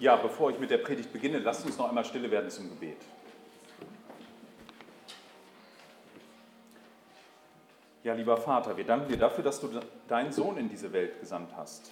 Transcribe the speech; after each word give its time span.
Ja, 0.00 0.16
bevor 0.16 0.50
ich 0.50 0.58
mit 0.58 0.70
der 0.70 0.78
Predigt 0.78 1.12
beginne, 1.12 1.40
lasst 1.40 1.66
uns 1.66 1.76
noch 1.76 1.86
einmal 1.86 2.06
stille 2.06 2.30
werden 2.30 2.48
zum 2.48 2.70
Gebet. 2.70 2.96
Ja, 8.02 8.14
lieber 8.14 8.38
Vater, 8.38 8.78
wir 8.78 8.84
danken 8.84 9.10
dir 9.10 9.18
dafür, 9.18 9.44
dass 9.44 9.60
du 9.60 9.68
deinen 10.08 10.32
Sohn 10.32 10.56
in 10.56 10.70
diese 10.70 10.94
Welt 10.94 11.20
gesandt 11.20 11.50
hast. 11.54 11.90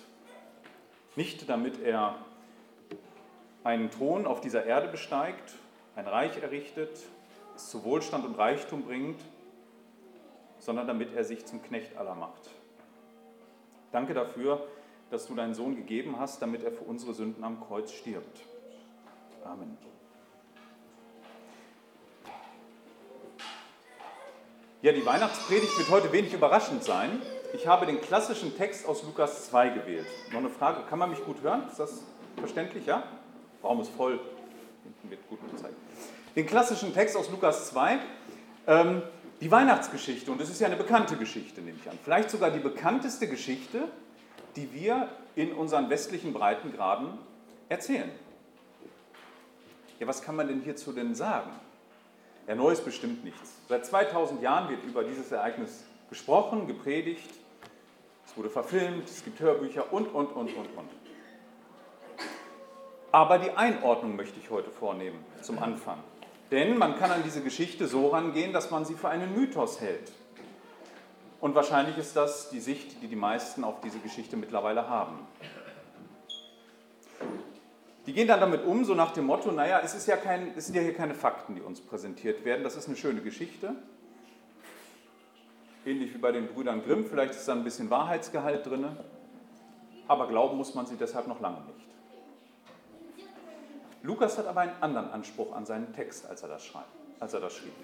Nicht 1.17 1.51
damit 1.51 1.83
er 1.83 2.15
einen 3.63 3.91
Thron 3.91 4.27
auf 4.27 4.41
dieser 4.41 4.65
Erde 4.65 4.89
besteigt, 4.89 5.53
ein 5.95 6.09
Reich 6.09 6.43
errichtet, 6.43 6.99
es 7.57 7.69
zu 7.69 7.85
Wohlstand 7.85 8.25
und 8.25 8.39
Reichtum 8.39 8.85
bringt, 8.85 9.21
sondern 10.59 10.87
damit 10.87 11.15
er 11.15 11.25
sich 11.25 11.45
zum 11.45 11.63
Knecht 11.63 11.95
aller 11.99 12.15
macht. 12.15 12.49
Danke 13.93 14.15
dafür, 14.15 14.67
dass 15.11 15.27
du 15.27 15.35
deinen 15.35 15.55
Sohn 15.55 15.77
gegeben 15.77 16.17
hast, 16.19 16.43
damit 16.43 16.63
er 16.63 16.73
für 16.73 16.85
unsere 16.85 17.15
Sünden 17.15 17.43
am 17.45 17.61
Kreuz 17.61 17.93
stirbt. 17.93 18.41
Amen. 19.45 19.79
Ja, 24.83 24.93
die 24.93 25.05
Weihnachtspredigt 25.05 25.77
wird 25.77 25.91
heute 25.91 26.13
wenig 26.13 26.33
überraschend 26.33 26.85
sein. 26.85 27.21
Ich 27.53 27.67
habe 27.67 27.87
den 27.87 28.01
klassischen 28.01 28.57
Text 28.57 28.87
aus 28.87 29.03
Lukas 29.03 29.49
2 29.49 29.71
gewählt. 29.71 30.07
Noch 30.31 30.39
eine 30.39 30.51
Frage, 30.51 30.83
kann 30.89 30.99
man 30.99 31.11
mich 31.11 31.25
gut 31.25 31.43
hören? 31.43 31.63
Ist 31.69 31.81
das 31.81 32.03
verständlich, 32.37 32.87
ja? 32.87 33.03
Raum 33.65 33.81
ist 33.81 33.91
voll. 33.91 34.21
Hinten 34.85 35.11
wird 35.11 35.29
gut 35.29 35.41
gezeigt. 35.51 35.75
Den 36.37 36.47
klassischen 36.47 36.95
Text 36.95 37.17
aus 37.17 37.31
Lukas 37.31 37.71
2, 37.71 37.99
ähm, 38.67 39.03
die 39.41 39.51
Weihnachtsgeschichte. 39.51 40.31
Und 40.31 40.41
es 40.41 40.51
ist 40.51 40.61
ja 40.61 40.67
eine 40.67 40.77
bekannte 40.77 41.17
Geschichte, 41.17 41.61
nehme 41.61 41.79
ich 41.83 41.91
an. 41.91 41.99
Vielleicht 42.05 42.31
sogar 42.31 42.51
die 42.51 42.61
bekannteste 42.61 43.27
Geschichte, 43.27 43.89
die 44.57 44.73
wir 44.73 45.09
in 45.35 45.53
unseren 45.53 45.91
westlichen 45.91 46.33
Breitengraden 46.33 47.19
erzählen. 47.69 48.11
Ja, 49.99 50.07
was 50.07 50.23
kann 50.23 50.37
man 50.37 50.49
denn 50.49 50.61
hierzu 50.61 50.93
denn 50.93 51.15
sagen? 51.15 51.51
Ja, 52.47 52.55
Neues 52.55 52.81
bestimmt 52.81 53.25
nichts. 53.25 53.57
Seit 53.69 53.85
2000 53.85 54.41
Jahren 54.43 54.69
wird 54.71 54.85
über 54.85 55.05
dieses 55.05 55.31
Ereignis 55.33 55.85
gesprochen, 56.09 56.67
gepredigt, 56.67 57.29
es 58.27 58.37
wurde 58.37 58.51
verfilmt, 58.51 59.09
es 59.09 59.25
gibt 59.25 59.41
Hörbücher 59.41 59.93
und, 59.93 60.07
und, 60.07 60.29
und, 60.29 60.55
und, 60.55 60.67
und. 60.77 60.89
Aber 63.11 63.39
die 63.39 63.51
Einordnung 63.51 64.17
möchte 64.17 64.39
ich 64.39 64.51
heute 64.51 64.71
vornehmen 64.71 65.25
zum 65.41 65.59
Anfang. 65.59 65.99
Denn 66.51 66.79
man 66.79 66.99
kann 66.99 67.11
an 67.11 67.23
diese 67.25 67.43
Geschichte 67.43 67.87
so 67.87 68.09
rangehen, 68.09 68.53
dass 68.53 68.71
man 68.71 68.85
sie 68.85 68.95
für 68.95 69.09
einen 69.09 69.35
Mythos 69.35 69.81
hält. 69.81 70.13
Und 71.41 71.55
wahrscheinlich 71.55 71.97
ist 71.99 72.17
das 72.17 72.51
die 72.51 72.61
Sicht, 72.61 73.01
die 73.01 73.07
die 73.07 73.17
meisten 73.17 73.63
auf 73.63 73.81
diese 73.81 73.99
Geschichte 74.01 74.37
mittlerweile 74.37 74.89
haben. 74.89 75.19
Die 78.07 78.13
gehen 78.13 78.27
dann 78.27 78.41
damit 78.41 78.65
um, 78.65 78.85
so 78.85 78.95
nach 78.95 79.13
dem 79.13 79.27
Motto, 79.27 79.53
naja, 79.53 79.81
es, 79.85 79.95
ist 79.95 80.09
ja 80.09 80.17
kein, 80.17 80.57
es 80.57 80.67
sind 80.67 80.75
ja 80.75 80.83
hier 80.83 80.95
keine 80.95 81.15
Fakten, 81.15 81.55
die 81.55 81.61
uns 81.61 81.81
präsentiert 81.81 82.45
werden, 82.45 82.65
das 82.65 82.75
ist 82.75 82.89
eine 82.89 82.97
schöne 82.97 83.21
Geschichte. 83.21 83.75
Ähnlich 85.85 86.13
wie 86.15 86.19
bei 86.19 86.33
den 86.33 86.49
Brüdern 86.49 86.83
Grimm, 86.83 87.05
vielleicht 87.05 87.35
ist 87.35 87.47
da 87.47 87.53
ein 87.53 87.65
bisschen 87.65 87.91
Wahrheitsgehalt 87.91 88.67
drin, 88.67 88.87
aber 90.09 90.27
glauben 90.27 90.57
muss 90.57 90.75
man 90.75 90.87
sie 90.87 90.97
deshalb 90.97 91.29
noch 91.29 91.41
lange 91.41 91.61
nicht. 91.67 93.27
Lukas 94.03 94.39
hat 94.39 94.47
aber 94.47 94.63
einen 94.63 94.83
anderen 94.83 95.11
Anspruch 95.11 95.55
an 95.55 95.67
seinen 95.67 95.93
Text, 95.93 96.27
als 96.27 96.43
er 96.43 96.49
das, 96.49 96.65
schreibt, 96.65 96.89
als 97.21 97.35
er 97.35 97.41
das 97.41 97.53
schrieb. 97.55 97.75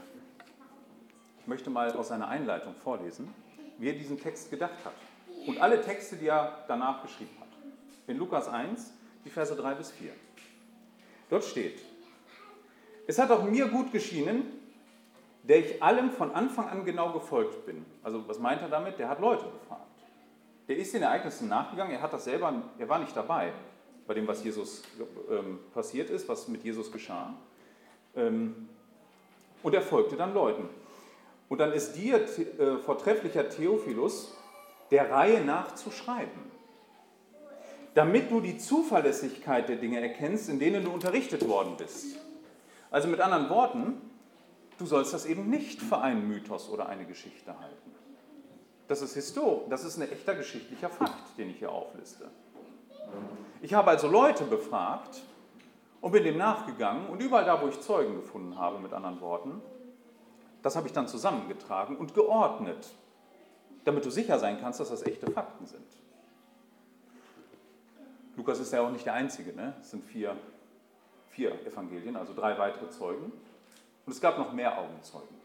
Ich 1.41 1.47
möchte 1.47 1.69
mal 1.69 1.93
aus 1.93 2.09
seiner 2.09 2.29
Einleitung 2.29 2.75
vorlesen 2.83 3.33
wie 3.78 3.89
er 3.89 3.94
diesen 3.94 4.19
Text 4.19 4.50
gedacht 4.50 4.84
hat. 4.84 4.94
Und 5.47 5.61
alle 5.61 5.80
Texte, 5.80 6.17
die 6.17 6.27
er 6.27 6.64
danach 6.69 7.03
geschrieben 7.03 7.36
hat. 7.41 7.48
In 8.06 8.19
Lukas 8.19 8.48
1, 8.48 8.92
die 9.25 9.30
Verse 9.30 9.55
3 9.55 9.75
bis 9.75 9.91
4. 9.91 10.11
Dort 11.30 11.44
steht, 11.44 11.80
es 13.06 13.19
hat 13.19 13.30
auch 13.30 13.45
mir 13.45 13.67
gut 13.69 13.92
geschienen, 13.92 14.45
der 15.42 15.58
ich 15.58 15.83
allem 15.83 16.11
von 16.11 16.33
Anfang 16.33 16.68
an 16.68 16.84
genau 16.84 17.13
gefolgt 17.13 17.67
bin. 17.67 17.84
Also 18.02 18.27
was 18.27 18.39
meint 18.39 18.63
er 18.63 18.68
damit? 18.68 18.98
Der 18.98 19.08
hat 19.08 19.20
Leute 19.20 19.45
befragt. 19.45 19.83
Der 20.68 20.77
ist 20.79 20.95
den 20.95 21.02
Ereignissen 21.02 21.48
nachgegangen, 21.48 21.92
er 21.92 22.01
hat 22.01 22.13
das 22.13 22.24
selber, 22.24 22.63
er 22.79 22.89
war 22.89 22.98
nicht 22.98 23.14
dabei 23.14 23.52
bei 24.07 24.14
dem, 24.14 24.27
was 24.27 24.42
Jesus 24.42 24.83
ähm, 25.30 25.58
passiert 25.73 26.11
ist, 26.11 26.29
was 26.29 26.48
mit 26.48 26.64
Jesus 26.64 26.90
geschah. 26.90 27.34
Ähm, 28.17 28.68
und 29.63 29.74
er 29.74 29.83
folgte 29.83 30.17
dann 30.17 30.33
Leuten. 30.34 30.68
Und 31.49 31.59
dann 31.59 31.73
ist 31.73 31.93
dir, 31.95 32.17
äh, 32.17 32.79
vortrefflicher 32.79 33.49
Theophilus, 33.49 34.35
der 34.91 35.11
Reihe 35.11 35.45
nach 35.45 35.75
zu 35.75 35.91
schreiben, 35.91 36.51
damit 37.95 38.31
du 38.31 38.41
die 38.41 38.59
Zuverlässigkeit 38.59 39.69
der 39.69 39.77
Dinge 39.77 40.01
erkennst, 40.01 40.49
in 40.49 40.59
denen 40.59 40.85
du 40.85 40.91
unterrichtet 40.91 41.47
worden 41.49 41.75
bist. 41.77 42.17
Also 42.91 43.09
mit 43.09 43.21
anderen 43.21 43.49
Worten, 43.51 44.01
du 44.79 44.87
sollst 44.87 45.13
das 45.15 45.27
eben 45.27 45.51
nicht 45.51 45.81
für 45.81 45.99
einen 45.99 46.29
Mythos 46.29 46.69
oder 46.69 46.89
eine 46.89 47.05
Geschichte 47.05 47.59
halten. 47.59 47.91
Das 48.89 49.01
ist 49.01 49.15
Historie, 49.15 49.63
das 49.71 49.85
ist 49.85 49.97
ein 49.97 50.11
echter 50.11 50.35
geschichtlicher 50.35 50.91
Fakt, 50.91 51.39
den 51.39 51.51
ich 51.51 51.59
hier 51.59 51.73
aufliste. 51.73 52.31
Ich 53.63 53.73
habe 53.73 53.91
also 53.91 54.09
Leute 54.09 54.45
befragt 54.45 55.23
und 56.01 56.13
bin 56.13 56.25
dem 56.25 56.37
nachgegangen 56.37 57.07
und 57.07 57.23
überall 57.23 57.47
da, 57.47 57.63
wo 57.63 57.69
ich 57.69 57.81
Zeugen 57.81 58.17
gefunden 58.17 58.59
habe, 58.59 58.79
mit 58.79 58.93
anderen 58.93 59.21
Worten, 59.21 59.63
das 60.64 60.77
habe 60.77 60.86
ich 60.86 60.95
dann 60.95 61.07
zusammengetragen 61.07 61.95
und 61.98 62.14
geordnet, 62.14 62.89
damit 63.85 64.07
du 64.07 64.11
sicher 64.11 64.39
sein 64.39 64.58
kannst, 64.58 64.80
dass 64.80 64.89
das 64.89 65.02
echte 65.02 65.30
Fakten 65.30 65.67
sind. 65.67 65.86
Lukas 68.35 68.58
ist 68.58 68.73
ja 68.73 68.80
auch 68.80 68.91
nicht 68.91 69.05
der 69.05 69.13
Einzige, 69.13 69.52
ne? 69.52 69.75
es 69.83 69.91
sind 69.91 70.02
vier, 70.07 70.35
vier 71.29 71.52
Evangelien, 71.67 72.17
also 72.17 72.33
drei 72.35 72.58
weitere 72.58 72.89
Zeugen. 72.89 73.30
Und 74.07 74.13
es 74.13 74.23
gab 74.23 74.39
noch 74.39 74.55
mehr 74.55 74.79
Augenzeugen. 74.79 75.36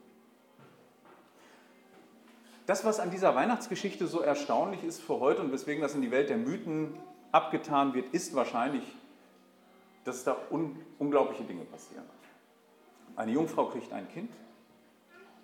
Das, 2.65 2.85
was 2.85 3.01
an 3.01 3.11
dieser 3.11 3.35
Weihnachtsgeschichte 3.35 4.07
so 4.07 4.21
erstaunlich 4.21 4.85
ist 4.85 5.01
für 5.01 5.19
heute 5.19 5.41
und 5.41 5.51
weswegen 5.51 5.81
das 5.81 5.95
in 5.95 6.01
die 6.01 6.11
Welt 6.11 6.29
der 6.29 6.37
Mythen 6.37 6.97
abgetan 7.33 7.93
wird, 7.93 8.13
ist 8.13 8.35
wahrscheinlich, 8.35 8.83
dass 10.05 10.23
da 10.23 10.37
un 10.49 10.79
unglaubliche 10.97 11.43
Dinge 11.43 11.65
passieren. 11.65 12.05
Eine 13.17 13.33
Jungfrau 13.33 13.65
kriegt 13.65 13.91
ein 13.91 14.07
Kind, 14.07 14.31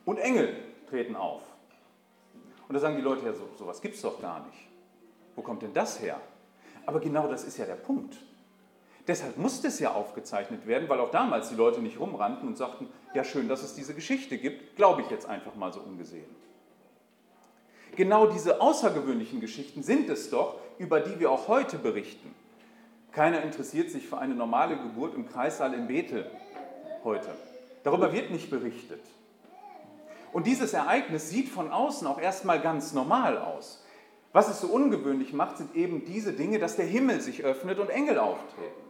und 0.05 0.17
Engel 0.17 0.55
treten 0.89 1.15
auf. 1.15 1.41
Und 2.67 2.73
da 2.73 2.79
sagen 2.79 2.95
die 2.95 3.01
Leute, 3.01 3.25
ja, 3.25 3.33
so, 3.33 3.47
sowas 3.57 3.81
gibt 3.81 3.95
es 3.95 4.01
doch 4.01 4.21
gar 4.21 4.45
nicht. 4.45 4.67
Wo 5.35 5.41
kommt 5.41 5.61
denn 5.61 5.73
das 5.73 6.01
her? 6.01 6.19
Aber 6.85 6.99
genau 6.99 7.27
das 7.27 7.43
ist 7.43 7.57
ja 7.57 7.65
der 7.65 7.75
Punkt. 7.75 8.17
Deshalb 9.07 9.37
musste 9.37 9.67
es 9.67 9.79
ja 9.79 9.93
aufgezeichnet 9.93 10.65
werden, 10.65 10.89
weil 10.89 10.99
auch 10.99 11.11
damals 11.11 11.49
die 11.49 11.55
Leute 11.55 11.79
nicht 11.79 11.99
rumrannten 11.99 12.47
und 12.47 12.57
sagten, 12.57 12.87
ja 13.13 13.23
schön, 13.23 13.47
dass 13.47 13.61
es 13.61 13.75
diese 13.75 13.93
Geschichte 13.93 14.37
gibt, 14.37 14.75
glaube 14.75 15.03
ich 15.03 15.09
jetzt 15.09 15.27
einfach 15.27 15.55
mal 15.55 15.71
so 15.71 15.79
ungesehen. 15.79 16.25
Genau 17.95 18.27
diese 18.27 18.61
außergewöhnlichen 18.61 19.39
Geschichten 19.39 19.83
sind 19.83 20.09
es 20.09 20.29
doch, 20.29 20.55
über 20.79 20.99
die 20.99 21.19
wir 21.19 21.31
auch 21.31 21.47
heute 21.47 21.77
berichten. 21.77 22.33
Keiner 23.11 23.43
interessiert 23.43 23.91
sich 23.91 24.07
für 24.07 24.17
eine 24.17 24.35
normale 24.35 24.75
Geburt 24.75 25.15
im 25.15 25.29
Kreissaal 25.29 25.73
in 25.73 25.87
Bethel 25.87 26.29
heute. 27.03 27.29
Darüber 27.83 28.11
wird 28.11 28.31
nicht 28.31 28.49
berichtet. 28.49 28.99
Und 30.35 30.47
dieses 30.47 30.73
Ereignis 30.73 31.29
sieht 31.29 31.47
von 31.47 31.71
außen 31.71 32.05
auch 32.07 32.19
erstmal 32.19 32.59
ganz 32.59 32.91
normal 32.91 33.37
aus. 33.37 33.81
Was 34.33 34.49
es 34.49 34.59
so 34.59 34.67
ungewöhnlich 34.67 35.31
macht, 35.31 35.59
sind 35.59 35.73
eben 35.77 36.03
diese 36.03 36.33
Dinge, 36.33 36.59
dass 36.59 36.75
der 36.75 36.85
Himmel 36.85 37.21
sich 37.21 37.45
öffnet 37.45 37.79
und 37.79 37.89
Engel 37.89 38.19
auftreten. 38.19 38.81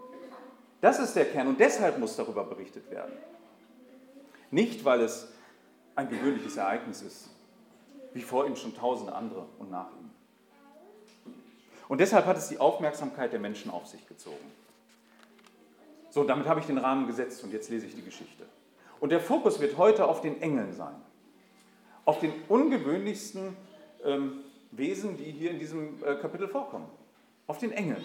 Das 0.81 0.97
ist 0.97 1.16
der 1.16 1.25
Kern 1.25 1.47
und 1.47 1.59
deshalb 1.59 2.00
muss 2.00 2.16
darüber 2.16 2.45
berichtet 2.45 2.89
werden. 2.89 3.11
Nicht, 4.50 4.85
weil 4.85 5.01
es 5.01 5.31
ein 5.95 6.09
gewöhnliches 6.09 6.57
Ereignis 6.57 7.03
ist, 7.03 7.29
wie 8.13 8.23
vor 8.23 8.47
ihm 8.47 8.55
schon 8.55 8.75
tausende 8.75 9.13
andere 9.13 9.45
und 9.59 9.69
nach 9.69 9.91
ihm. 9.91 10.09
Und 11.88 12.00
deshalb 12.00 12.25
hat 12.25 12.37
es 12.37 12.47
die 12.47 12.58
Aufmerksamkeit 12.58 13.34
der 13.34 13.40
Menschen 13.40 13.70
auf 13.70 13.85
sich 13.85 14.08
gezogen. 14.08 14.52
So, 16.09 16.23
damit 16.23 16.47
habe 16.47 16.59
ich 16.59 16.66
den 16.66 16.79
Rahmen 16.79 17.05
gesetzt 17.05 17.43
und 17.43 17.53
jetzt 17.53 17.70
lese 17.70 17.85
ich 17.85 17.93
die 17.93 18.02
Geschichte. 18.02 18.47
Und 18.99 19.11
der 19.11 19.20
Fokus 19.20 19.59
wird 19.59 19.78
heute 19.78 20.08
auf 20.08 20.22
den 20.22 20.41
Engeln 20.41 20.73
sein 20.73 20.96
auf 22.05 22.19
den 22.19 22.34
ungewöhnlichsten 22.47 23.55
ähm, 24.03 24.43
Wesen, 24.72 25.17
die 25.17 25.31
hier 25.31 25.52
in 25.52 25.59
diesem 25.59 26.03
äh, 26.03 26.16
Kapitel 26.16 26.47
vorkommen, 26.47 26.87
auf 27.47 27.57
den 27.57 27.72
Engeln. 27.72 28.03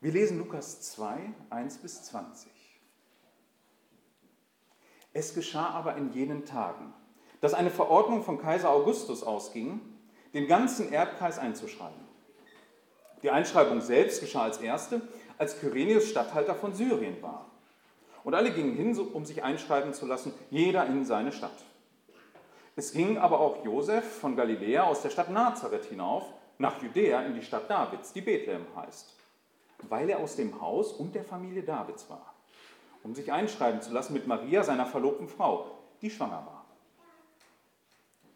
Wir 0.00 0.12
lesen 0.12 0.38
Lukas 0.38 0.82
2, 0.82 1.18
1 1.50 1.78
bis 1.78 2.02
20. 2.04 2.50
Es 5.12 5.34
geschah 5.34 5.70
aber 5.70 5.96
in 5.96 6.12
jenen 6.12 6.44
Tagen, 6.44 6.92
dass 7.40 7.54
eine 7.54 7.70
Verordnung 7.70 8.22
von 8.22 8.38
Kaiser 8.38 8.70
Augustus 8.70 9.22
ausging, 9.22 9.80
den 10.34 10.46
ganzen 10.46 10.92
Erdkreis 10.92 11.38
einzuschreiben. 11.38 12.06
Die 13.22 13.30
Einschreibung 13.30 13.80
selbst 13.80 14.20
geschah 14.20 14.42
als 14.42 14.58
erste, 14.58 15.00
als 15.38 15.58
Kyrenius 15.58 16.08
Statthalter 16.08 16.54
von 16.54 16.74
Syrien 16.74 17.20
war. 17.22 17.50
Und 18.26 18.34
alle 18.34 18.50
gingen 18.50 18.74
hin, 18.74 18.98
um 18.98 19.24
sich 19.24 19.44
einschreiben 19.44 19.94
zu 19.94 20.04
lassen, 20.04 20.34
jeder 20.50 20.84
in 20.86 21.04
seine 21.04 21.30
Stadt. 21.30 21.64
Es 22.74 22.92
ging 22.92 23.18
aber 23.18 23.38
auch 23.38 23.64
Josef 23.64 24.18
von 24.18 24.34
Galiläa 24.34 24.82
aus 24.82 25.02
der 25.02 25.10
Stadt 25.10 25.30
Nazareth 25.30 25.84
hinauf 25.84 26.24
nach 26.58 26.82
Judäa 26.82 27.22
in 27.22 27.36
die 27.36 27.42
Stadt 27.42 27.70
Davids, 27.70 28.12
die 28.12 28.22
Bethlehem 28.22 28.66
heißt, 28.74 29.14
weil 29.88 30.10
er 30.10 30.18
aus 30.18 30.34
dem 30.34 30.60
Haus 30.60 30.92
und 30.92 31.14
der 31.14 31.22
Familie 31.22 31.62
Davids 31.62 32.10
war, 32.10 32.34
um 33.04 33.14
sich 33.14 33.30
einschreiben 33.30 33.80
zu 33.80 33.92
lassen 33.92 34.12
mit 34.12 34.26
Maria, 34.26 34.64
seiner 34.64 34.86
verlobten 34.86 35.28
Frau, 35.28 35.78
die 36.02 36.10
schwanger 36.10 36.44
war. 36.46 36.64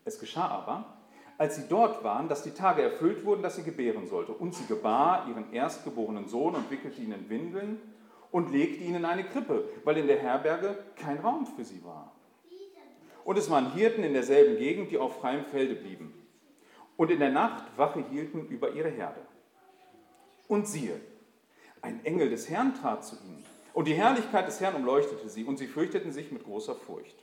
Es 0.04 0.20
geschah 0.20 0.46
aber, 0.46 0.84
als 1.36 1.56
sie 1.56 1.66
dort 1.68 2.04
waren, 2.04 2.28
dass 2.28 2.44
die 2.44 2.52
Tage 2.52 2.82
erfüllt 2.82 3.24
wurden, 3.24 3.42
dass 3.42 3.56
sie 3.56 3.64
gebären 3.64 4.06
sollte. 4.06 4.30
Und 4.30 4.54
sie 4.54 4.66
gebar 4.66 5.26
ihren 5.28 5.52
erstgeborenen 5.52 6.28
Sohn 6.28 6.54
und 6.54 6.70
wickelte 6.70 7.00
ihn 7.00 7.10
in 7.10 7.28
Windeln 7.28 7.80
und 8.30 8.52
legte 8.52 8.84
ihn 8.84 8.94
in 8.94 9.04
eine 9.04 9.24
Krippe, 9.24 9.64
weil 9.84 9.96
in 9.96 10.06
der 10.06 10.18
Herberge 10.18 10.78
kein 10.96 11.18
Raum 11.18 11.46
für 11.46 11.64
sie 11.64 11.82
war. 11.84 12.12
Und 13.24 13.38
es 13.38 13.50
waren 13.50 13.72
Hirten 13.72 14.04
in 14.04 14.12
derselben 14.12 14.56
Gegend, 14.56 14.90
die 14.90 14.98
auf 14.98 15.20
freiem 15.20 15.44
Felde 15.44 15.74
blieben 15.74 16.14
und 17.00 17.10
in 17.10 17.18
der 17.18 17.30
Nacht 17.30 17.64
Wache 17.78 18.04
hielten 18.10 18.46
über 18.48 18.72
ihre 18.72 18.90
Herde. 18.90 19.22
Und 20.48 20.68
siehe, 20.68 21.00
ein 21.80 22.04
Engel 22.04 22.28
des 22.28 22.50
Herrn 22.50 22.74
trat 22.74 23.06
zu 23.06 23.16
ihnen, 23.24 23.42
und 23.72 23.88
die 23.88 23.94
Herrlichkeit 23.94 24.46
des 24.46 24.60
Herrn 24.60 24.74
umleuchtete 24.74 25.30
sie, 25.30 25.44
und 25.44 25.56
sie 25.56 25.66
fürchteten 25.66 26.12
sich 26.12 26.30
mit 26.30 26.44
großer 26.44 26.74
Furcht. 26.74 27.16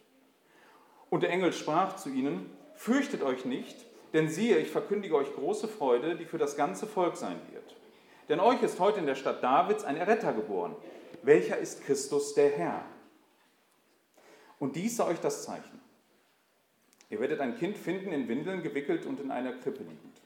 Und 1.12 1.22
der 1.22 1.30
Engel 1.30 1.54
sprach 1.54 1.96
zu 1.96 2.10
ihnen, 2.10 2.50
Fürchtet 2.74 3.22
euch 3.22 3.46
nicht, 3.46 3.86
denn 4.14 4.30
siehe, 4.30 4.58
ich 4.58 4.72
verkündige 4.72 5.14
euch 5.14 5.32
große 5.36 5.68
Freude, 5.68 6.16
die 6.16 6.26
für 6.26 6.40
das 6.40 6.58
ganze 6.58 6.88
Volk 6.88 7.16
sein 7.16 7.40
wird. 7.52 7.76
Denn 8.30 8.40
euch 8.40 8.64
ist 8.64 8.80
heute 8.80 9.00
in 9.00 9.06
der 9.06 9.14
Stadt 9.14 9.44
Davids 9.44 9.84
ein 9.84 9.98
Erretter 9.98 10.34
geboren, 10.34 10.76
welcher 11.24 11.58
ist 11.58 11.84
Christus 11.84 12.34
der 12.34 12.50
Herr. 12.50 12.86
Und 14.60 14.76
dies 14.76 14.98
sei 14.98 15.06
euch 15.06 15.20
das 15.20 15.44
Zeichen. 15.44 15.82
Ihr 17.10 17.20
werdet 17.20 17.40
ein 17.40 17.58
Kind 17.58 17.78
finden, 17.78 18.12
in 18.12 18.28
Windeln 18.28 18.64
gewickelt 18.64 19.06
und 19.06 19.20
in 19.20 19.32
einer 19.32 19.54
Krippe 19.54 19.84
liegend. 19.84 20.22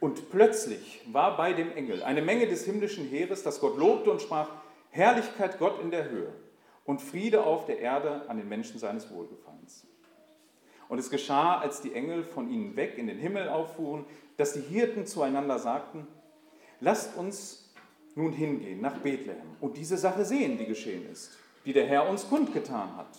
Und 0.00 0.30
plötzlich 0.30 1.00
war 1.10 1.36
bei 1.36 1.52
dem 1.52 1.72
Engel 1.72 2.02
eine 2.02 2.22
Menge 2.22 2.46
des 2.46 2.64
himmlischen 2.64 3.06
Heeres, 3.06 3.42
das 3.42 3.60
Gott 3.60 3.78
lobte 3.78 4.10
und 4.10 4.20
sprach, 4.20 4.50
Herrlichkeit 4.90 5.58
Gott 5.58 5.80
in 5.80 5.90
der 5.90 6.10
Höhe 6.10 6.32
und 6.84 7.00
Friede 7.00 7.44
auf 7.44 7.64
der 7.66 7.78
Erde 7.78 8.28
an 8.28 8.36
den 8.36 8.48
Menschen 8.48 8.78
seines 8.78 9.10
Wohlgefallens. 9.10 9.86
Und 10.88 10.98
es 10.98 11.10
geschah, 11.10 11.58
als 11.58 11.80
die 11.80 11.94
Engel 11.94 12.22
von 12.22 12.50
ihnen 12.50 12.76
weg 12.76 12.98
in 12.98 13.06
den 13.06 13.18
Himmel 13.18 13.48
auffuhren, 13.48 14.04
dass 14.36 14.52
die 14.52 14.60
Hirten 14.60 15.06
zueinander 15.06 15.58
sagten, 15.58 16.06
lasst 16.80 17.16
uns 17.16 17.63
nun 18.14 18.32
hingehen 18.32 18.80
nach 18.80 18.98
Bethlehem 18.98 19.56
und 19.60 19.76
diese 19.76 19.96
Sache 19.96 20.24
sehen, 20.24 20.58
die 20.58 20.66
geschehen 20.66 21.10
ist, 21.10 21.32
die 21.64 21.72
der 21.72 21.86
Herr 21.86 22.08
uns 22.08 22.28
kundgetan 22.28 22.96
hat. 22.96 23.18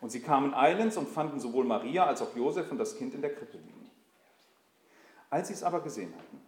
Und 0.00 0.10
sie 0.10 0.20
kamen 0.20 0.54
eilends 0.54 0.96
und 0.96 1.08
fanden 1.08 1.40
sowohl 1.40 1.64
Maria 1.64 2.06
als 2.06 2.22
auch 2.22 2.34
Josef 2.34 2.70
und 2.70 2.78
das 2.78 2.96
Kind 2.96 3.14
in 3.14 3.20
der 3.20 3.34
Krippe 3.34 3.58
liegen. 3.58 3.90
Als 5.28 5.48
sie 5.48 5.54
es 5.54 5.62
aber 5.62 5.80
gesehen 5.80 6.12
hatten, 6.16 6.40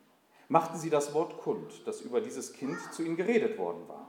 machten 0.48 0.78
sie 0.78 0.90
das 0.90 1.14
Wort 1.14 1.38
kund, 1.38 1.86
das 1.86 2.00
über 2.00 2.20
dieses 2.20 2.52
Kind 2.52 2.78
zu 2.92 3.02
ihnen 3.02 3.16
geredet 3.16 3.58
worden 3.58 3.86
war. 3.88 4.08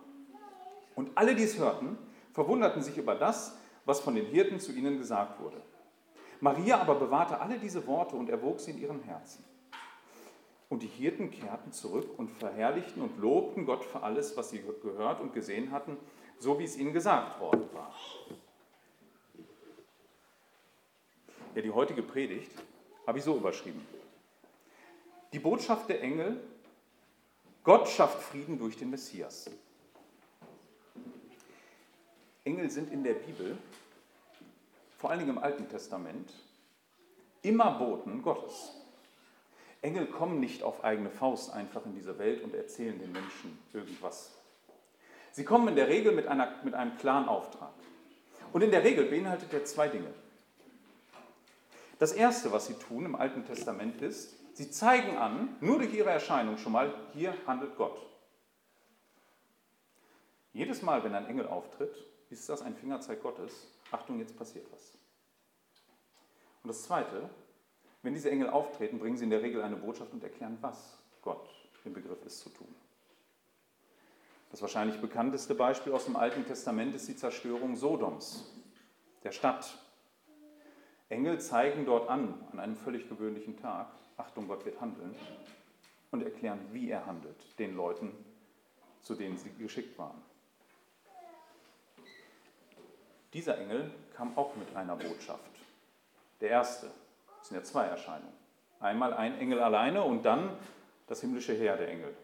Und 0.95 1.11
alle, 1.15 1.35
die 1.35 1.43
es 1.43 1.57
hörten, 1.57 1.97
verwunderten 2.33 2.81
sich 2.81 2.97
über 2.97 3.15
das, 3.15 3.57
was 3.85 3.99
von 3.99 4.15
den 4.15 4.25
Hirten 4.25 4.59
zu 4.59 4.71
ihnen 4.71 4.97
gesagt 4.97 5.41
wurde. 5.41 5.61
Maria 6.39 6.79
aber 6.79 6.95
bewahrte 6.95 7.39
alle 7.39 7.59
diese 7.59 7.85
Worte 7.87 8.15
und 8.15 8.29
erwog 8.29 8.59
sie 8.59 8.71
in 8.71 8.79
ihrem 8.79 9.01
Herzen. 9.03 9.43
Und 10.69 10.81
die 10.81 10.87
Hirten 10.87 11.29
kehrten 11.29 11.71
zurück 11.71 12.17
und 12.17 12.31
verherrlichten 12.31 13.01
und 13.01 13.17
lobten 13.19 13.65
Gott 13.65 13.83
für 13.85 14.01
alles, 14.01 14.35
was 14.37 14.49
sie 14.49 14.63
gehört 14.81 15.21
und 15.21 15.33
gesehen 15.33 15.71
hatten, 15.71 15.97
so 16.39 16.57
wie 16.59 16.63
es 16.63 16.77
ihnen 16.77 16.93
gesagt 16.93 17.39
worden 17.39 17.67
war. 17.73 17.93
Ja, 21.55 21.61
die 21.61 21.71
heutige 21.71 22.01
Predigt 22.01 22.51
habe 23.05 23.19
ich 23.19 23.23
so 23.23 23.35
überschrieben. 23.37 23.85
Die 25.33 25.39
Botschaft 25.39 25.89
der 25.89 26.01
Engel, 26.01 26.41
Gott 27.63 27.87
schafft 27.87 28.21
Frieden 28.23 28.57
durch 28.57 28.77
den 28.77 28.89
Messias. 28.89 29.49
Engel 32.43 32.69
sind 32.69 32.91
in 32.91 33.03
der 33.03 33.13
Bibel, 33.13 33.57
vor 34.97 35.11
allen 35.11 35.19
Dingen 35.19 35.31
im 35.31 35.37
Alten 35.37 35.67
Testament, 35.69 36.31
immer 37.41 37.71
Boten 37.77 38.21
Gottes. 38.21 38.82
Engel 39.83 40.07
kommen 40.07 40.39
nicht 40.39 40.63
auf 40.63 40.83
eigene 40.83 41.09
Faust 41.09 41.51
einfach 41.53 41.85
in 41.85 41.93
diese 41.93 42.17
Welt 42.17 42.41
und 42.41 42.55
erzählen 42.55 42.97
den 42.97 43.11
Menschen 43.11 43.59
irgendwas. 43.73 44.31
Sie 45.31 45.43
kommen 45.43 45.67
in 45.67 45.75
der 45.75 45.89
Regel 45.89 46.13
mit, 46.13 46.27
einer, 46.27 46.55
mit 46.63 46.73
einem 46.73 46.97
klaren 46.97 47.27
Auftrag. 47.27 47.73
Und 48.53 48.61
in 48.61 48.71
der 48.71 48.83
Regel 48.83 49.05
beinhaltet 49.05 49.51
er 49.51 49.65
zwei 49.65 49.89
Dinge. 49.89 50.13
Das 51.99 52.13
Erste, 52.13 52.51
was 52.51 52.67
sie 52.67 52.75
tun 52.75 53.05
im 53.05 53.15
Alten 53.15 53.45
Testament 53.45 54.01
ist, 54.01 54.35
sie 54.55 54.71
zeigen 54.71 55.17
an, 55.17 55.55
nur 55.59 55.79
durch 55.79 55.93
ihre 55.93 56.11
Erscheinung 56.11 56.57
schon 56.57 56.71
mal, 56.71 56.93
hier 57.13 57.33
handelt 57.45 57.75
Gott. 57.75 57.99
Jedes 60.53 60.81
Mal, 60.81 61.03
wenn 61.03 61.15
ein 61.15 61.25
Engel 61.25 61.47
auftritt, 61.47 61.95
ist 62.29 62.47
das 62.47 62.61
ein 62.61 62.75
Fingerzeig 62.75 63.21
Gottes. 63.21 63.67
Achtung, 63.91 64.19
jetzt 64.19 64.37
passiert 64.37 64.65
was. 64.71 64.97
Und 66.61 66.69
das 66.69 66.83
Zweite, 66.83 67.29
wenn 68.03 68.13
diese 68.13 68.29
Engel 68.29 68.49
auftreten, 68.49 68.99
bringen 68.99 69.17
sie 69.17 69.23
in 69.23 69.29
der 69.29 69.41
Regel 69.41 69.61
eine 69.61 69.77
Botschaft 69.77 70.13
und 70.13 70.23
erklären, 70.23 70.57
was 70.61 70.99
Gott 71.21 71.49
im 71.85 71.93
Begriff 71.93 72.23
ist 72.25 72.41
zu 72.41 72.49
tun. 72.49 72.67
Das 74.51 74.61
wahrscheinlich 74.61 75.01
bekannteste 75.01 75.55
Beispiel 75.55 75.93
aus 75.93 76.05
dem 76.05 76.15
Alten 76.15 76.45
Testament 76.45 76.93
ist 76.93 77.07
die 77.07 77.15
Zerstörung 77.15 77.75
Sodoms, 77.75 78.53
der 79.23 79.31
Stadt. 79.31 79.79
Engel 81.09 81.39
zeigen 81.39 81.85
dort 81.85 82.09
an, 82.09 82.35
an 82.51 82.59
einem 82.59 82.75
völlig 82.75 83.09
gewöhnlichen 83.09 83.57
Tag, 83.57 83.87
Achtung, 84.17 84.47
Gott 84.47 84.65
wird 84.65 84.79
handeln, 84.79 85.15
und 86.11 86.21
erklären, 86.21 86.59
wie 86.71 86.91
er 86.91 87.05
handelt, 87.05 87.57
den 87.57 87.75
Leuten, 87.75 88.11
zu 89.01 89.15
denen 89.15 89.37
sie 89.37 89.51
geschickt 89.57 89.97
waren. 89.97 90.21
Dieser 93.33 93.57
Engel 93.57 93.91
kam 94.15 94.37
auch 94.37 94.55
mit 94.55 94.75
einer 94.75 94.95
Botschaft. 94.95 95.49
Der 96.39 96.49
erste, 96.49 96.91
es 97.43 97.49
sind 97.49 97.57
ja 97.57 97.63
zwei 97.63 97.85
Erscheinungen. 97.87 98.33
Einmal 98.79 99.13
ein 99.13 99.37
Engel 99.37 99.59
alleine 99.59 100.03
und 100.03 100.23
dann 100.23 100.57
das 101.07 101.19
himmlische 101.19 101.51
Heer 101.51 101.75
der 101.75 101.89
Engel. 101.89 102.15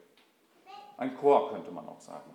Ein 0.96 1.18
Chor 1.18 1.52
könnte 1.52 1.72
man 1.72 1.88
auch 1.90 2.00
sagen. 2.00 2.32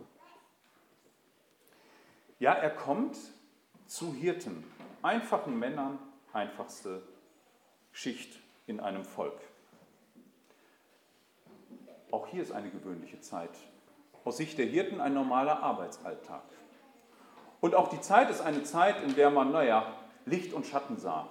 Ja, 2.38 2.52
er 2.52 2.70
kommt 2.70 3.16
zu 3.86 4.12
Hirten, 4.12 4.70
einfachen 5.00 5.58
Männern, 5.58 5.98
einfachste 6.34 7.02
Schicht 7.90 8.38
in 8.66 8.81
einem 8.81 9.06
Volk. 9.06 9.40
Auch 12.10 12.26
hier 12.26 12.43
ist 12.43 12.53
eine 12.53 12.69
gewöhnliche 12.69 13.20
Zeit. 13.20 13.50
Aus 14.26 14.36
Sicht 14.36 14.58
der 14.58 14.67
Hirten 14.67 15.00
ein 15.00 15.14
normaler 15.14 15.62
Arbeitsalltag. 15.62 16.43
Und 17.62 17.74
auch 17.74 17.88
die 17.88 18.00
Zeit 18.03 18.29
ist 18.29 18.43
eine 18.43 18.62
Zeit, 18.62 19.03
in 19.03 19.14
der 19.14 19.31
man, 19.31 19.53
naja, 19.53 19.86
Licht 20.26 20.53
und 20.53 20.67
Schatten 20.67 20.98
sah. 20.98 21.31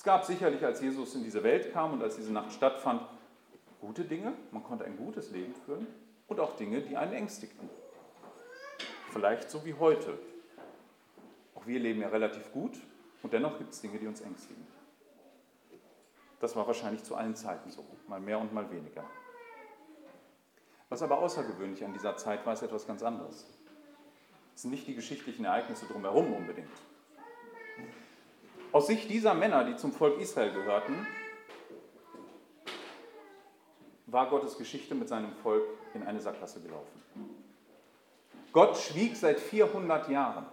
Es 0.00 0.04
gab 0.04 0.24
sicherlich, 0.24 0.64
als 0.64 0.80
Jesus 0.80 1.14
in 1.14 1.24
diese 1.24 1.42
Welt 1.42 1.74
kam 1.74 1.92
und 1.92 2.02
als 2.02 2.16
diese 2.16 2.32
Nacht 2.32 2.54
stattfand, 2.54 3.02
gute 3.82 4.02
Dinge, 4.02 4.32
man 4.50 4.64
konnte 4.64 4.86
ein 4.86 4.96
gutes 4.96 5.30
Leben 5.30 5.54
führen 5.66 5.86
und 6.26 6.40
auch 6.40 6.56
Dinge, 6.56 6.80
die 6.80 6.96
einen 6.96 7.12
ängstigten. 7.12 7.68
Vielleicht 9.12 9.50
so 9.50 9.62
wie 9.66 9.74
heute. 9.74 10.18
Auch 11.54 11.66
wir 11.66 11.78
leben 11.78 12.00
ja 12.00 12.08
relativ 12.08 12.50
gut, 12.50 12.78
und 13.22 13.34
dennoch 13.34 13.58
gibt 13.58 13.74
es 13.74 13.82
Dinge, 13.82 13.98
die 13.98 14.06
uns 14.06 14.22
ängstigen. 14.22 14.66
Das 16.40 16.56
war 16.56 16.66
wahrscheinlich 16.66 17.04
zu 17.04 17.14
allen 17.14 17.36
Zeiten 17.36 17.70
so, 17.70 17.84
mal 18.08 18.20
mehr 18.20 18.38
und 18.38 18.54
mal 18.54 18.70
weniger. 18.70 19.04
Was 20.88 21.02
aber 21.02 21.18
außergewöhnlich 21.18 21.84
an 21.84 21.92
dieser 21.92 22.16
Zeit 22.16 22.46
war, 22.46 22.54
ist 22.54 22.62
etwas 22.62 22.86
ganz 22.86 23.02
anderes. 23.02 23.46
Es 24.54 24.62
sind 24.62 24.70
nicht 24.70 24.86
die 24.86 24.94
geschichtlichen 24.94 25.44
Ereignisse 25.44 25.84
drumherum 25.84 26.32
unbedingt. 26.32 26.70
Aus 28.72 28.86
Sicht 28.86 29.10
dieser 29.10 29.34
Männer, 29.34 29.64
die 29.64 29.74
zum 29.74 29.92
Volk 29.92 30.20
Israel 30.20 30.52
gehörten, 30.52 31.06
war 34.06 34.28
Gottes 34.28 34.56
Geschichte 34.58 34.94
mit 34.94 35.08
seinem 35.08 35.32
Volk 35.32 35.64
in 35.92 36.04
eine 36.04 36.20
Sackgasse 36.20 36.60
gelaufen. 36.60 37.02
Gott 38.52 38.76
schwieg 38.76 39.16
seit 39.16 39.40
400 39.40 40.08
Jahren. 40.08 40.46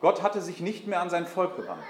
Gott 0.00 0.22
hatte 0.22 0.40
sich 0.40 0.60
nicht 0.60 0.88
mehr 0.88 1.00
an 1.00 1.10
sein 1.10 1.26
Volk 1.26 1.56
gewandt. 1.56 1.84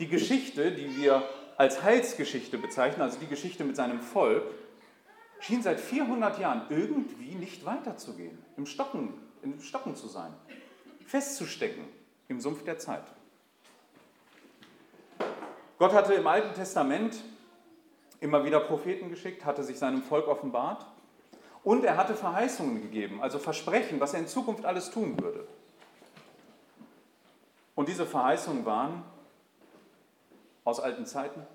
Die 0.00 0.08
Geschichte, 0.08 0.72
die 0.72 0.96
wir 0.96 1.26
als 1.56 1.82
Heilsgeschichte 1.82 2.58
bezeichnen, 2.58 3.02
also 3.02 3.18
die 3.18 3.26
Geschichte 3.26 3.64
mit 3.64 3.76
seinem 3.76 4.00
Volk, 4.00 4.42
schien 5.40 5.62
seit 5.62 5.80
400 5.80 6.38
Jahren 6.38 6.62
irgendwie 6.68 7.34
nicht 7.34 7.64
weiterzugehen, 7.64 8.38
im 8.56 8.66
Stocken, 8.66 9.14
im 9.42 9.60
Stocken 9.60 9.96
zu 9.96 10.08
sein, 10.08 10.34
festzustecken 11.06 11.84
im 12.28 12.40
Sumpf 12.40 12.64
der 12.64 12.78
Zeit. 12.78 13.04
Gott 15.78 15.92
hatte 15.92 16.14
im 16.14 16.26
Alten 16.26 16.54
Testament 16.54 17.22
immer 18.20 18.44
wieder 18.44 18.58
Propheten 18.60 19.10
geschickt, 19.10 19.44
hatte 19.44 19.62
sich 19.62 19.78
seinem 19.78 20.02
Volk 20.02 20.26
offenbart 20.26 20.84
und 21.62 21.84
er 21.84 21.96
hatte 21.96 22.14
Verheißungen 22.14 22.82
gegeben, 22.82 23.22
also 23.22 23.38
Versprechen, 23.38 24.00
was 24.00 24.12
er 24.12 24.20
in 24.20 24.26
Zukunft 24.26 24.64
alles 24.64 24.90
tun 24.90 25.20
würde. 25.20 25.46
Und 27.76 27.88
diese 27.88 28.06
Verheißungen 28.06 28.66
waren 28.66 29.04
aus 30.64 30.80
alten 30.80 31.06
Zeiten, 31.06 31.46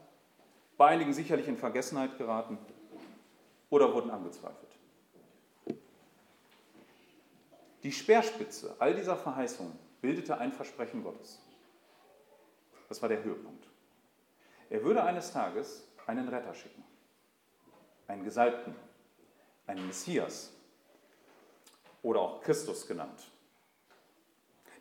bei 0.77 0.87
einigen 0.87 1.13
sicherlich 1.13 1.49
in 1.49 1.57
Vergessenheit 1.57 2.17
geraten 2.17 2.57
oder 3.69 3.93
wurden 3.93 4.09
angezweifelt. 4.09 4.71
Die 7.83 7.91
Speerspitze 7.91 8.73
all 8.79 8.95
dieser 8.95 9.17
Verheißungen 9.17 9.77
bildete 10.01 10.37
ein 10.37 10.53
Versprechen 10.53 11.03
Gottes. 11.03 11.41
Das 12.87 13.01
war 13.01 13.09
der 13.09 13.21
Höhepunkt. 13.21 13.72
Er 14.73 14.83
würde 14.83 15.03
eines 15.03 15.31
Tages 15.31 15.87
einen 16.07 16.27
Retter 16.27 16.51
schicken, 16.55 16.83
einen 18.07 18.23
Gesalbten, 18.23 18.75
einen 19.67 19.85
Messias 19.85 20.51
oder 22.01 22.21
auch 22.21 22.41
Christus 22.41 22.87
genannt. 22.87 23.29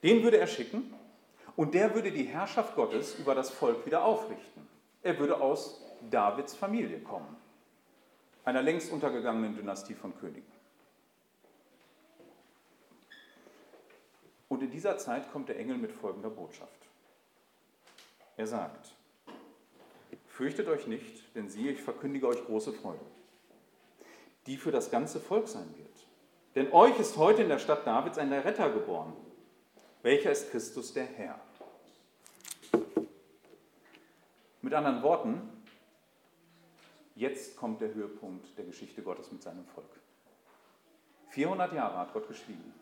Den 0.03 0.23
würde 0.23 0.39
er 0.39 0.47
schicken 0.47 0.95
und 1.57 1.75
der 1.75 1.95
würde 1.95 2.11
die 2.11 2.25
Herrschaft 2.25 2.75
Gottes 2.75 3.19
über 3.19 3.35
das 3.35 3.51
Volk 3.51 3.85
wieder 3.85 4.03
aufrichten. 4.03 4.67
Er 5.03 5.19
würde 5.19 5.39
aus 5.39 5.85
Davids 6.11 6.55
Familie 6.55 7.01
kommen, 7.01 7.37
einer 8.47 8.63
längst 8.63 8.91
untergegangenen 8.93 9.55
Dynastie 9.55 9.95
von 9.95 10.19
Königen. 10.19 10.51
Und 14.49 14.63
in 14.63 14.71
dieser 14.71 14.97
Zeit 14.97 15.31
kommt 15.31 15.51
der 15.51 15.59
Engel 15.59 15.77
mit 15.77 15.93
folgender 15.93 16.31
Botschaft. 16.31 16.89
Er 18.39 18.47
sagt, 18.47 18.95
fürchtet 20.43 20.67
euch 20.67 20.89
nicht, 20.89 21.37
denn 21.37 21.49
siehe, 21.49 21.71
ich 21.71 21.81
verkündige 21.81 22.27
euch 22.27 22.45
große 22.45 22.73
Freude, 22.73 23.05
die 24.49 24.57
für 24.57 24.73
das 24.73 24.91
ganze 24.91 25.21
Volk 25.21 25.47
sein 25.47 25.73
wird. 25.77 26.07
Denn 26.57 26.73
euch 26.73 26.99
ist 26.99 27.17
heute 27.17 27.43
in 27.43 27.49
der 27.49 27.61
Stadt 27.61 27.87
Davids 27.87 28.19
ein 28.19 28.33
Retter 28.33 28.69
geboren, 28.71 29.13
welcher 30.03 30.33
ist 30.33 30.51
Christus 30.51 30.93
der 30.95 31.05
Herr. 31.05 31.41
Mit 34.63 34.75
anderen 34.75 35.05
Worten, 35.05 35.49
jetzt 37.15 37.57
kommt 37.57 37.81
der 37.81 37.95
Höhepunkt 37.95 38.59
der 38.59 38.65
Geschichte 38.65 39.01
Gottes 39.01 39.31
mit 39.31 39.45
seinem 39.45 39.65
Volk. 39.67 39.87
400 41.29 41.73
Jahre 41.73 41.99
hat 41.99 42.13
Gott 42.13 42.27
geschwiegen, 42.27 42.75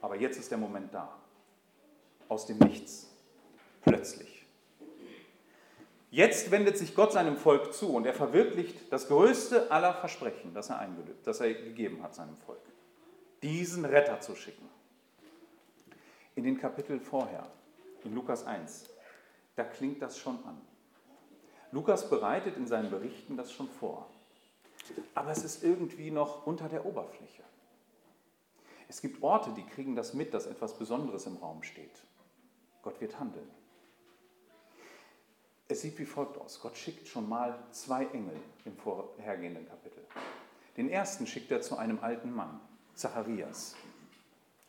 aber 0.00 0.14
jetzt 0.14 0.38
ist 0.38 0.52
der 0.52 0.58
Moment 0.58 0.94
da. 0.94 1.18
Aus 2.28 2.46
dem 2.46 2.58
Nichts, 2.58 3.10
plötzlich. 3.82 4.41
Jetzt 6.12 6.50
wendet 6.50 6.76
sich 6.76 6.94
Gott 6.94 7.10
seinem 7.10 7.38
Volk 7.38 7.72
zu 7.72 7.94
und 7.94 8.04
er 8.04 8.12
verwirklicht 8.12 8.92
das 8.92 9.08
größte 9.08 9.70
aller 9.70 9.94
Versprechen, 9.94 10.52
das 10.52 10.68
er, 10.68 10.86
das 11.24 11.40
er 11.40 11.54
gegeben 11.54 12.02
hat 12.02 12.14
seinem 12.14 12.36
Volk. 12.36 12.60
Diesen 13.42 13.86
Retter 13.86 14.20
zu 14.20 14.36
schicken. 14.36 14.68
In 16.34 16.44
den 16.44 16.58
Kapiteln 16.58 17.00
vorher, 17.00 17.46
in 18.04 18.14
Lukas 18.14 18.44
1, 18.44 18.90
da 19.56 19.64
klingt 19.64 20.02
das 20.02 20.18
schon 20.18 20.34
an. 20.44 20.60
Lukas 21.70 22.10
bereitet 22.10 22.58
in 22.58 22.66
seinen 22.66 22.90
Berichten 22.90 23.38
das 23.38 23.50
schon 23.50 23.70
vor. 23.70 24.06
Aber 25.14 25.30
es 25.30 25.42
ist 25.42 25.64
irgendwie 25.64 26.10
noch 26.10 26.46
unter 26.46 26.68
der 26.68 26.84
Oberfläche. 26.84 27.42
Es 28.86 29.00
gibt 29.00 29.22
Orte, 29.22 29.54
die 29.56 29.64
kriegen 29.64 29.96
das 29.96 30.12
mit, 30.12 30.34
dass 30.34 30.44
etwas 30.44 30.76
Besonderes 30.76 31.24
im 31.24 31.38
Raum 31.38 31.62
steht. 31.62 32.02
Gott 32.82 33.00
wird 33.00 33.18
handeln. 33.18 33.48
Es 35.72 35.80
sieht 35.80 35.98
wie 35.98 36.04
folgt 36.04 36.36
aus. 36.36 36.60
Gott 36.60 36.76
schickt 36.76 37.08
schon 37.08 37.26
mal 37.26 37.58
zwei 37.70 38.04
Engel 38.04 38.36
im 38.66 38.76
vorhergehenden 38.76 39.66
Kapitel. 39.66 40.04
Den 40.76 40.90
ersten 40.90 41.26
schickt 41.26 41.50
er 41.50 41.62
zu 41.62 41.78
einem 41.78 41.98
alten 42.02 42.30
Mann, 42.30 42.60
Zacharias. 42.94 43.74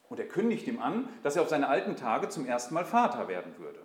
Und 0.07 0.21
er 0.21 0.29
kündigt 0.29 0.65
ihm 0.65 0.81
an, 0.81 1.09
dass 1.21 1.35
er 1.35 1.41
auf 1.41 1.49
seine 1.49 1.67
alten 1.67 1.97
Tage 1.97 2.29
zum 2.29 2.45
ersten 2.45 2.73
Mal 2.73 2.85
Vater 2.85 3.27
werden 3.27 3.53
würde. 3.57 3.81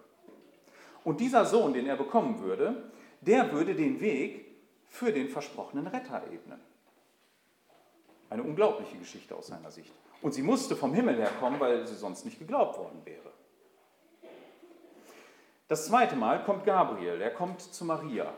Und 1.03 1.19
dieser 1.19 1.45
Sohn, 1.45 1.73
den 1.73 1.89
er 1.89 1.97
bekommen 1.97 2.39
würde, 2.39 2.89
der 3.21 3.51
würde 3.51 3.75
den 3.75 4.01
Weg 4.01 4.47
für 4.87 5.13
den 5.13 5.29
versprochenen 5.29 5.89
Retter 5.89 6.23
ebnen. 6.31 6.61
Eine 8.31 8.45
unglaubliche 8.45 8.97
Geschichte 8.97 9.35
aus 9.35 9.49
seiner 9.49 9.73
Sicht. 9.73 9.93
Und 10.23 10.35
sie 10.35 10.43
musste 10.43 10.77
vom 10.77 10.95
Himmel 10.95 11.17
herkommen, 11.17 11.59
weil 11.59 11.85
sie 11.85 11.97
sonst 11.97 12.25
nicht 12.25 12.39
geglaubt 12.39 12.79
worden 12.79 13.01
wäre. 13.05 13.33
Das 15.69 15.85
zweite 15.87 16.17
Mal 16.17 16.43
kommt 16.45 16.65
Gabriel, 16.65 17.21
er 17.21 17.31
kommt 17.31 17.61
zu 17.61 17.85
Maria 17.85 18.33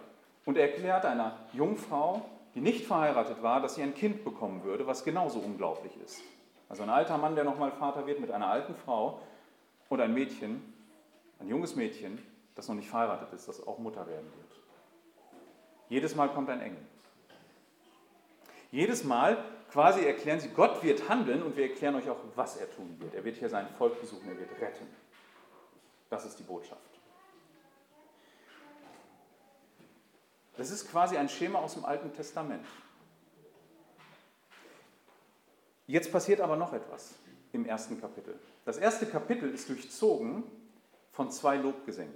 und 0.46 0.56
er 0.56 0.68
erklärt 0.72 1.04
einer 1.04 1.38
Jungfrau, 1.52 2.22
die 2.56 2.60
nicht 2.60 2.86
verheiratet 2.86 3.40
war, 3.40 3.60
dass 3.60 3.76
sie 3.76 3.82
ein 3.82 3.94
Kind 3.94 4.24
bekommen 4.24 4.64
würde, 4.64 4.84
was 4.88 5.04
genauso 5.04 5.38
unglaublich 5.38 5.92
ist. 6.04 6.22
Also 6.68 6.82
ein 6.82 6.90
alter 6.90 7.18
Mann, 7.18 7.36
der 7.36 7.44
nochmal 7.44 7.70
Vater 7.70 8.04
wird 8.06 8.18
mit 8.18 8.32
einer 8.32 8.48
alten 8.48 8.74
Frau 8.74 9.20
und 9.88 10.00
ein 10.00 10.12
Mädchen, 10.12 10.74
ein 11.38 11.46
junges 11.46 11.76
Mädchen, 11.76 12.20
das 12.56 12.66
noch 12.66 12.74
nicht 12.74 12.88
verheiratet 12.88 13.32
ist, 13.32 13.46
das 13.46 13.64
auch 13.64 13.78
Mutter 13.78 14.08
werden 14.08 14.26
wird. 14.36 14.60
Jedes 15.88 16.16
Mal 16.16 16.30
kommt 16.30 16.50
ein 16.50 16.60
Engel. 16.60 16.82
Jedes 18.72 19.04
Mal 19.04 19.38
quasi 19.70 20.04
erklären 20.04 20.40
sie, 20.40 20.48
Gott 20.48 20.82
wird 20.82 21.08
handeln 21.08 21.44
und 21.44 21.56
wir 21.56 21.70
erklären 21.70 21.94
euch 21.94 22.10
auch, 22.10 22.18
was 22.34 22.56
er 22.56 22.68
tun 22.72 22.96
wird. 22.98 23.14
Er 23.14 23.24
wird 23.24 23.36
hier 23.36 23.48
sein 23.48 23.68
Volk 23.78 24.00
besuchen, 24.00 24.28
er 24.28 24.38
wird 24.38 24.50
retten. 24.60 24.86
Das 26.08 26.24
ist 26.24 26.36
die 26.36 26.42
Botschaft. 26.42 26.89
Das 30.60 30.70
ist 30.70 30.90
quasi 30.90 31.16
ein 31.16 31.30
Schema 31.30 31.60
aus 31.60 31.72
dem 31.72 31.86
Alten 31.86 32.12
Testament. 32.12 32.66
Jetzt 35.86 36.12
passiert 36.12 36.42
aber 36.42 36.54
noch 36.54 36.74
etwas 36.74 37.14
im 37.54 37.64
ersten 37.64 37.98
Kapitel. 37.98 38.38
Das 38.66 38.76
erste 38.76 39.06
Kapitel 39.06 39.48
ist 39.48 39.70
durchzogen 39.70 40.42
von 41.12 41.30
zwei 41.30 41.56
Lobgesängen. 41.56 42.12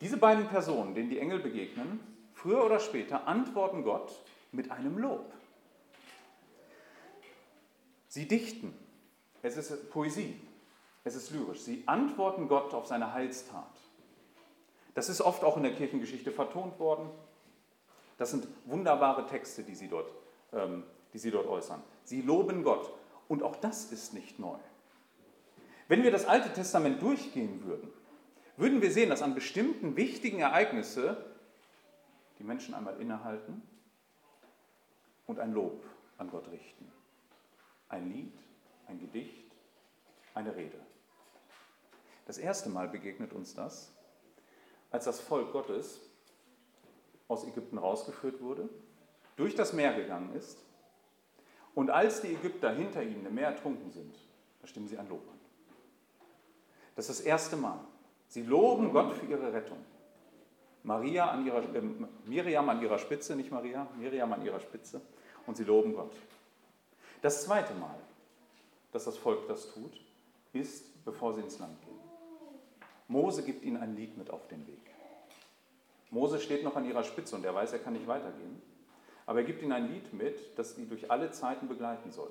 Diese 0.00 0.16
beiden 0.16 0.48
Personen, 0.48 0.94
denen 0.94 1.10
die 1.10 1.18
Engel 1.18 1.38
begegnen, 1.38 2.00
früher 2.32 2.64
oder 2.64 2.80
später 2.80 3.26
antworten 3.26 3.84
Gott 3.84 4.10
mit 4.52 4.70
einem 4.70 4.96
Lob. 4.96 5.30
Sie 8.08 8.26
dichten. 8.26 8.74
Es 9.42 9.58
ist 9.58 9.90
Poesie. 9.90 10.40
Es 11.04 11.14
ist 11.14 11.30
lyrisch. 11.30 11.60
Sie 11.60 11.82
antworten 11.84 12.48
Gott 12.48 12.72
auf 12.72 12.86
seine 12.86 13.12
Heilstat. 13.12 13.85
Das 14.96 15.08
ist 15.08 15.20
oft 15.20 15.44
auch 15.44 15.56
in 15.56 15.62
der 15.62 15.74
Kirchengeschichte 15.74 16.32
vertont 16.32 16.80
worden. 16.80 17.08
Das 18.18 18.32
sind 18.32 18.48
wunderbare 18.64 19.26
Texte, 19.26 19.62
die 19.62 19.76
sie 19.76 19.88
dort 19.88 20.10
ähm, 20.52 20.84
die 21.12 21.18
sie 21.18 21.30
dort 21.30 21.46
äußern. 21.46 21.82
Sie 22.04 22.20
loben 22.20 22.62
Gott. 22.62 22.92
Und 23.26 23.42
auch 23.42 23.56
das 23.56 23.90
ist 23.90 24.14
nicht 24.14 24.38
neu. 24.38 24.58
Wenn 25.88 26.02
wir 26.02 26.10
das 26.10 26.26
Alte 26.26 26.52
Testament 26.52 27.00
durchgehen 27.00 27.64
würden, 27.64 27.90
würden 28.56 28.82
wir 28.82 28.90
sehen, 28.90 29.10
dass 29.10 29.22
an 29.22 29.34
bestimmten 29.34 29.96
wichtigen 29.96 30.40
Ereignissen 30.40 31.16
die 32.38 32.44
Menschen 32.44 32.74
einmal 32.74 33.00
innehalten 33.00 33.62
und 35.26 35.40
ein 35.40 35.52
Lob 35.52 35.82
an 36.18 36.30
Gott 36.30 36.50
richten. 36.50 36.90
Ein 37.88 38.12
Lied, 38.12 38.38
ein 38.86 39.00
Gedicht, 39.00 39.52
eine 40.34 40.54
Rede. 40.54 40.78
Das 42.26 42.38
erste 42.38 42.68
Mal 42.68 42.88
begegnet 42.88 43.32
uns 43.32 43.54
das, 43.54 43.92
als 44.96 45.04
das 45.04 45.20
Volk 45.20 45.52
Gottes 45.52 46.00
aus 47.28 47.46
Ägypten 47.46 47.76
rausgeführt 47.76 48.40
wurde, 48.40 48.66
durch 49.36 49.54
das 49.54 49.74
Meer 49.74 49.92
gegangen 49.92 50.34
ist 50.34 50.56
und 51.74 51.90
als 51.90 52.22
die 52.22 52.28
Ägypter 52.32 52.70
hinter 52.70 53.02
ihnen 53.02 53.26
im 53.26 53.34
Meer 53.34 53.48
ertrunken 53.48 53.90
sind, 53.90 54.16
da 54.62 54.66
stimmen 54.66 54.88
sie 54.88 54.96
ein 54.96 55.06
Lob 55.10 55.20
an. 55.28 55.38
Das 56.94 57.10
ist 57.10 57.20
das 57.20 57.26
erste 57.26 57.58
Mal. 57.58 57.78
Sie 58.28 58.42
loben 58.42 58.90
Gott 58.90 59.12
für 59.12 59.26
ihre 59.26 59.52
Rettung. 59.52 59.76
Maria 60.82 61.30
an 61.30 61.44
ihrer, 61.44 61.62
äh, 61.74 61.82
Miriam 62.24 62.66
an 62.70 62.80
ihrer 62.80 62.98
Spitze, 62.98 63.36
nicht 63.36 63.50
Maria, 63.50 63.86
Miriam 63.98 64.32
an 64.32 64.42
ihrer 64.46 64.60
Spitze. 64.60 65.02
Und 65.46 65.58
sie 65.58 65.64
loben 65.64 65.94
Gott. 65.94 66.16
Das 67.20 67.44
zweite 67.44 67.74
Mal, 67.74 67.98
dass 68.92 69.04
das 69.04 69.18
Volk 69.18 69.46
das 69.46 69.70
tut, 69.74 70.00
ist, 70.54 71.04
bevor 71.04 71.34
sie 71.34 71.42
ins 71.42 71.58
Land 71.58 71.78
gehen. 71.82 71.96
Mose 73.08 73.42
gibt 73.42 73.62
ihnen 73.62 73.76
ein 73.76 73.94
Lied 73.94 74.16
mit 74.16 74.30
auf 74.30 74.48
den 74.48 74.66
Weg. 74.66 74.85
Mose 76.10 76.40
steht 76.40 76.62
noch 76.64 76.76
an 76.76 76.84
ihrer 76.84 77.02
Spitze 77.02 77.36
und 77.36 77.44
er 77.44 77.54
weiß, 77.54 77.72
er 77.72 77.78
kann 77.78 77.94
nicht 77.94 78.06
weitergehen. 78.06 78.60
Aber 79.26 79.40
er 79.40 79.44
gibt 79.44 79.62
ihnen 79.62 79.72
ein 79.72 79.88
Lied 79.92 80.12
mit, 80.12 80.56
das 80.58 80.76
sie 80.76 80.86
durch 80.86 81.10
alle 81.10 81.30
Zeiten 81.32 81.68
begleiten 81.68 82.12
soll. 82.12 82.30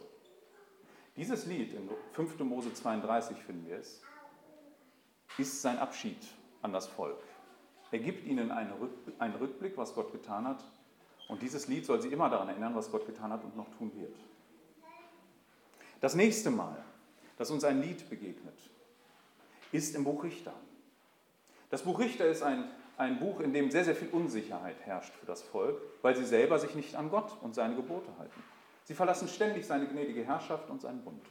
Dieses 1.18 1.46
Lied, 1.46 1.74
in 1.74 1.90
5. 2.14 2.40
Mose 2.40 2.74
32 2.74 3.38
finden 3.38 3.68
wir 3.68 3.78
es, 3.78 4.02
ist 5.38 5.62
sein 5.62 5.78
Abschied 5.78 6.18
an 6.62 6.74
das 6.74 6.88
Volk. 6.88 7.22
Er 7.92 8.00
gibt 8.00 8.26
ihnen 8.26 8.52
einen 8.52 9.36
Rückblick, 9.40 9.78
was 9.78 9.94
Gott 9.94 10.12
getan 10.12 10.48
hat. 10.48 10.64
Und 11.28 11.42
dieses 11.42 11.68
Lied 11.68 11.86
soll 11.86 12.02
sie 12.02 12.10
immer 12.10 12.30
daran 12.30 12.50
erinnern, 12.50 12.76
was 12.76 12.92
Gott 12.92 13.06
getan 13.06 13.32
hat 13.32 13.44
und 13.44 13.56
noch 13.56 13.70
tun 13.78 13.92
wird. 13.96 14.16
Das 16.02 16.16
nächste 16.16 16.52
Mal, 16.52 16.84
dass 17.38 17.52
uns 17.52 17.64
ein 17.64 17.82
Lied 17.82 18.10
begegnet, 18.10 18.58
ist 19.72 19.96
im 19.96 20.04
Buch 20.04 20.24
Richter. 20.24 20.54
Das 21.70 21.84
Buch 21.84 22.00
Richter 22.00 22.28
ist 22.28 22.44
ein 22.44 22.70
ein 22.98 23.20
Buch, 23.20 23.40
in 23.40 23.54
dem 23.54 23.72
sehr, 23.72 23.84
sehr 23.84 23.96
viel 23.96 24.10
Unsicherheit 24.10 24.78
herrscht 24.86 25.14
für 25.14 25.26
das 25.26 25.42
Volk, 25.42 25.82
weil 26.02 26.16
sie 26.16 26.26
selber 26.26 26.60
sich 26.60 26.76
nicht 26.76 26.96
an 26.96 27.10
Gott 27.10 27.32
und 27.42 27.56
seine 27.56 27.76
Gebote 27.76 28.10
halten. 28.18 28.44
Sie 28.86 28.94
verlassen 28.94 29.28
ständig 29.28 29.66
seine 29.66 29.88
gnädige 29.88 30.24
Herrschaft 30.24 30.70
und 30.70 30.82
seinen 30.82 31.04
Bund. 31.04 31.26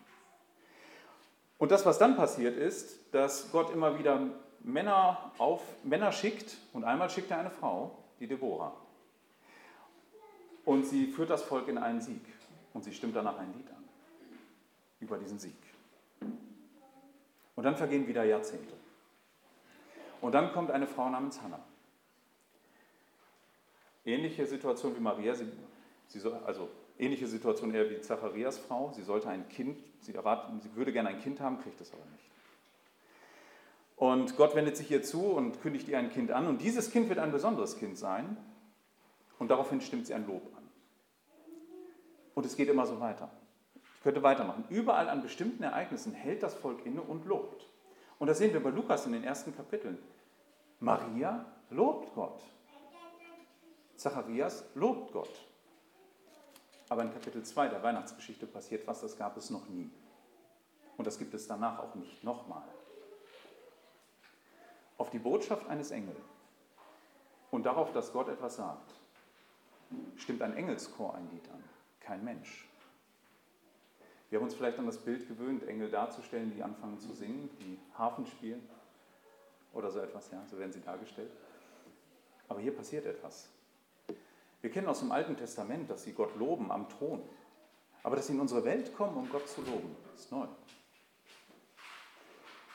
Und 1.59 1.71
das, 1.71 1.87
was 1.87 1.99
dann 1.99 2.17
passiert 2.17 2.57
ist, 2.57 2.99
dass 3.15 3.51
Gott 3.53 3.73
immer 3.73 3.99
wieder 3.99 4.21
Männer, 4.61 5.33
auf, 5.39 5.63
Männer 5.85 6.11
schickt 6.13 6.57
und 6.73 6.85
einmal 6.85 7.11
schickt 7.11 7.31
er 7.31 7.39
eine 7.39 7.51
Frau, 7.51 7.97
die 8.19 8.27
Deborah. 8.27 8.75
Und 10.65 10.85
sie 10.85 11.07
führt 11.07 11.31
das 11.31 11.43
Volk 11.43 11.69
in 11.69 11.79
einen 11.79 12.01
Sieg 12.01 12.23
und 12.73 12.85
sie 12.85 12.93
stimmt 12.93 13.15
danach 13.15 13.39
ein 13.39 13.53
Lied 13.53 13.69
an 13.71 13.85
über 15.01 15.19
diesen 15.19 15.39
Sieg. 15.39 15.57
Und 17.55 17.65
dann 17.65 17.77
vergehen 17.77 18.07
wieder 18.07 18.25
Jahrzehnte. 18.25 18.75
Und 20.25 20.33
dann 20.33 20.55
kommt 20.55 20.71
eine 20.71 20.87
Frau 20.87 21.11
namens 21.11 21.43
Hannah. 21.43 21.63
Ähnliche 24.07 24.47
Situation 24.47 24.97
wie 24.97 25.01
Maria, 25.01 25.35
sie, 25.35 25.45
sie 26.07 26.19
soll, 26.19 26.33
also 26.47 26.71
ähnliche 26.99 27.27
Situation 27.27 27.75
eher 27.75 27.91
wie 27.91 28.01
Zacharias 28.01 28.57
Frau. 28.57 28.91
Sie 28.95 29.03
sollte 29.03 29.29
ein 29.29 29.47
Kind, 29.51 29.77
sie, 30.01 30.15
erwartet, 30.15 30.63
sie 30.63 30.75
würde 30.77 30.95
gerne 30.95 31.11
ein 31.11 31.21
Kind 31.21 31.41
haben, 31.41 31.61
kriegt 31.61 31.79
es 31.79 31.93
aber 31.93 32.07
nicht. 32.11 32.25
Und 33.97 34.35
Gott 34.39 34.55
wendet 34.55 34.79
sich 34.79 34.91
ihr 34.91 35.03
zu 35.03 35.21
und 35.25 35.61
kündigt 35.61 35.89
ihr 35.89 35.99
ein 35.99 36.09
Kind 36.09 36.31
an. 36.31 36.47
Und 36.47 36.63
dieses 36.63 36.91
Kind 36.91 37.11
wird 37.11 37.19
ein 37.19 37.31
besonderes 37.31 37.77
Kind 37.77 37.99
sein. 37.99 38.39
Und 39.39 39.51
daraufhin 39.51 39.83
stimmt 39.83 40.07
sie 40.07 40.15
ein 40.15 40.27
Lob 40.27 40.57
an. 40.57 40.67
Und 42.35 42.47
es 42.47 42.57
geht 42.57 42.71
immer 42.71 42.87
so 42.87 42.99
weiter. 42.99 43.31
Ich 43.75 44.03
könnte 44.03 44.23
weitermachen. 44.23 44.65
Überall 44.71 45.11
an 45.11 45.21
bestimmten 45.21 45.65
Ereignissen 45.65 46.15
hält 46.15 46.43
das 46.43 46.55
Volk 46.55 46.87
inne 46.87 47.03
und 47.03 47.27
lobt. 47.27 47.67
Und 48.19 48.29
das 48.29 48.39
sehen 48.39 48.53
wir 48.53 48.63
bei 48.63 48.71
Lukas 48.71 49.07
in 49.07 49.13
den 49.13 49.25
ersten 49.25 49.55
Kapiteln. 49.55 49.99
Maria 50.81 51.45
lobt 51.71 52.15
Gott. 52.15 52.43
Zacharias 53.97 54.65
lobt 54.75 55.13
Gott. 55.13 55.47
Aber 56.89 57.03
in 57.03 57.13
Kapitel 57.13 57.43
2 57.43 57.69
der 57.69 57.83
Weihnachtsgeschichte 57.83 58.47
passiert 58.47 58.87
was, 58.87 59.01
das 59.01 59.17
gab 59.17 59.37
es 59.37 59.51
noch 59.51 59.67
nie. 59.69 59.91
Und 60.97 61.07
das 61.07 61.19
gibt 61.19 61.35
es 61.35 61.47
danach 61.47 61.79
auch 61.79 61.95
nicht 61.95 62.23
nochmal. 62.23 62.69
Auf 64.99 65.11
die 65.11 65.19
Botschaft 65.19 65.67
eines 65.69 65.91
Engels 65.91 66.17
und 67.51 67.67
darauf, 67.67 67.93
dass 67.93 68.13
Gott 68.13 68.29
etwas 68.29 68.57
sagt, 68.57 68.95
stimmt 70.17 70.43
ein 70.43 70.57
Engelschor 70.57 71.15
ein 71.15 71.29
Lied 71.31 71.49
an, 71.51 71.63
kein 72.01 72.23
Mensch. 72.25 72.69
Wir 74.35 74.41
haben 74.41 74.47
uns 74.47 74.57
vielleicht 74.57 74.81
an 74.81 74.87
das 74.87 74.99
Bild 74.99 75.29
gewöhnt, 75.29 75.63
Engel 75.69 75.89
darzustellen, 75.89 76.53
die 76.53 76.61
anfangen 76.61 76.99
zu 76.99 77.13
singen, 77.13 77.49
die 77.61 77.79
Harfen 77.97 78.27
spielen 78.27 78.69
oder 79.73 79.93
so 79.93 80.01
etwas, 80.01 80.29
ja, 80.33 80.43
so 80.51 80.59
werden 80.59 80.73
sie 80.73 80.81
dargestellt. 80.81 81.31
Aber 82.49 82.59
hier 82.59 82.75
passiert 82.75 83.07
etwas. 83.07 83.49
Wir 84.61 84.73
kennen 84.73 84.89
aus 84.89 84.99
dem 84.99 85.13
Alten 85.13 85.37
Testament, 85.37 85.89
dass 85.89 86.03
sie 86.03 86.15
Gott 86.15 86.35
loben 86.37 86.73
am 86.73 86.89
Thron. 86.89 87.23
Aber 88.03 88.17
dass 88.17 88.27
sie 88.27 88.33
in 88.33 88.41
unsere 88.41 88.65
Welt 88.65 88.93
kommen, 88.97 89.17
um 89.17 89.31
Gott 89.31 89.49
zu 89.49 89.61
loben, 89.61 89.95
ist 90.17 90.33
neu. 90.33 90.49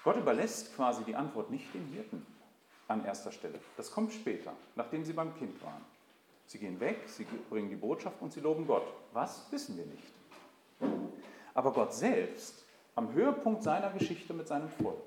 Gott 0.05 0.15
überlässt 0.15 0.73
quasi 0.77 1.03
die 1.03 1.15
Antwort 1.15 1.51
nicht 1.51 1.73
den 1.73 1.87
Hirten 1.87 2.25
an 2.87 3.03
erster 3.03 3.33
Stelle. 3.33 3.59
Das 3.75 3.91
kommt 3.91 4.13
später, 4.13 4.53
nachdem 4.75 5.03
sie 5.03 5.11
beim 5.11 5.35
Kind 5.35 5.61
waren. 5.61 5.83
Sie 6.45 6.57
gehen 6.57 6.79
weg, 6.79 7.01
sie 7.07 7.27
bringen 7.49 7.69
die 7.69 7.75
Botschaft 7.75 8.21
und 8.21 8.31
sie 8.31 8.39
loben 8.39 8.65
Gott. 8.65 8.87
Was 9.11 9.51
wissen 9.51 9.75
wir 9.75 9.87
nicht. 9.87 10.13
Aber 11.53 11.73
Gott 11.73 11.93
selbst, 11.93 12.65
am 12.95 13.13
Höhepunkt 13.13 13.63
seiner 13.63 13.91
Geschichte 13.91 14.33
mit 14.33 14.47
seinem 14.47 14.69
Volk, 14.69 15.01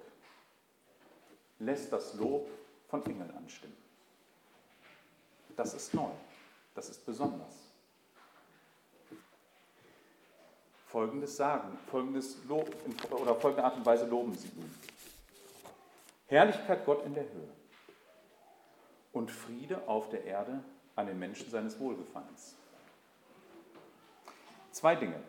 lässt 1.59 1.93
das 1.93 2.15
Lob 2.15 2.49
von 2.89 3.05
Engeln 3.07 3.31
anstimmen. 3.37 3.77
Das 5.57 5.75
ist 5.75 5.95
neu, 5.95 6.11
das 6.75 6.89
ist 6.89 7.05
besonders. 7.05 7.55
Folgendes 10.87 11.37
sagen, 11.37 11.79
folgendes 11.91 12.45
Lob, 12.45 12.69
oder 13.11 13.35
folgende 13.35 13.65
Art 13.65 13.77
und 13.77 13.87
Weise 13.87 14.07
loben 14.07 14.35
sie 14.35 14.49
ihn. 14.49 14.75
Herrlichkeit 16.27 16.85
Gott 16.85 17.05
in 17.07 17.15
der 17.15 17.25
Höhe 17.25 17.49
und 19.13 19.31
Friede 19.31 19.87
auf 19.87 20.11
der 20.11 20.25
Erde 20.25 20.63
an 20.97 21.07
den 21.07 21.19
Menschen 21.19 21.51
seines 21.51 21.79
Wohlgefallens. 21.79 22.57
Zwei 24.71 24.97
Dinge. 24.97 25.21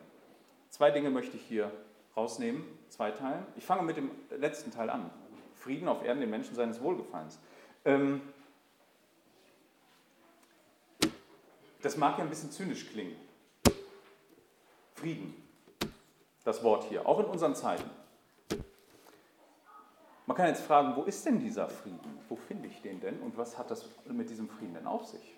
Zwei 0.74 0.90
Dinge 0.90 1.08
möchte 1.08 1.36
ich 1.36 1.44
hier 1.44 1.70
rausnehmen, 2.16 2.64
zwei 2.88 3.12
Teilen. 3.12 3.46
Ich 3.54 3.64
fange 3.64 3.84
mit 3.84 3.96
dem 3.96 4.10
letzten 4.36 4.72
Teil 4.72 4.90
an. 4.90 5.08
Frieden 5.54 5.86
auf 5.86 6.04
Erden 6.04 6.18
den 6.18 6.30
Menschen 6.30 6.56
seines 6.56 6.82
Wohlgefallens. 6.82 7.38
Ähm, 7.84 8.20
das 11.80 11.96
mag 11.96 12.18
ja 12.18 12.24
ein 12.24 12.28
bisschen 12.28 12.50
zynisch 12.50 12.90
klingen. 12.90 13.14
Frieden, 14.96 15.36
das 16.42 16.64
Wort 16.64 16.82
hier, 16.88 17.06
auch 17.06 17.20
in 17.20 17.26
unseren 17.26 17.54
Zeiten. 17.54 17.88
Man 20.26 20.36
kann 20.36 20.48
jetzt 20.48 20.62
fragen, 20.62 20.96
wo 20.96 21.04
ist 21.04 21.24
denn 21.24 21.38
dieser 21.38 21.68
Frieden? 21.68 22.18
Wo 22.28 22.34
finde 22.34 22.66
ich 22.66 22.82
den 22.82 22.98
denn 22.98 23.20
und 23.20 23.36
was 23.36 23.58
hat 23.58 23.70
das 23.70 23.88
mit 24.06 24.28
diesem 24.28 24.48
Frieden 24.48 24.74
denn 24.74 24.88
auf 24.88 25.06
sich? 25.06 25.36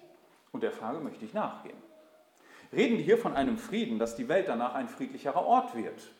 Und 0.52 0.62
der 0.62 0.72
Frage 0.72 0.98
möchte 0.98 1.26
ich 1.26 1.34
nachgehen. 1.34 1.76
Reden 2.72 2.98
wir 2.98 3.04
hier 3.04 3.18
von 3.18 3.34
einem 3.34 3.58
Frieden, 3.58 3.98
dass 3.98 4.16
die 4.16 4.28
Welt 4.28 4.48
danach 4.48 4.74
ein 4.74 4.88
friedlicherer 4.88 5.44
Ort 5.44 5.74
wird, 5.74 6.10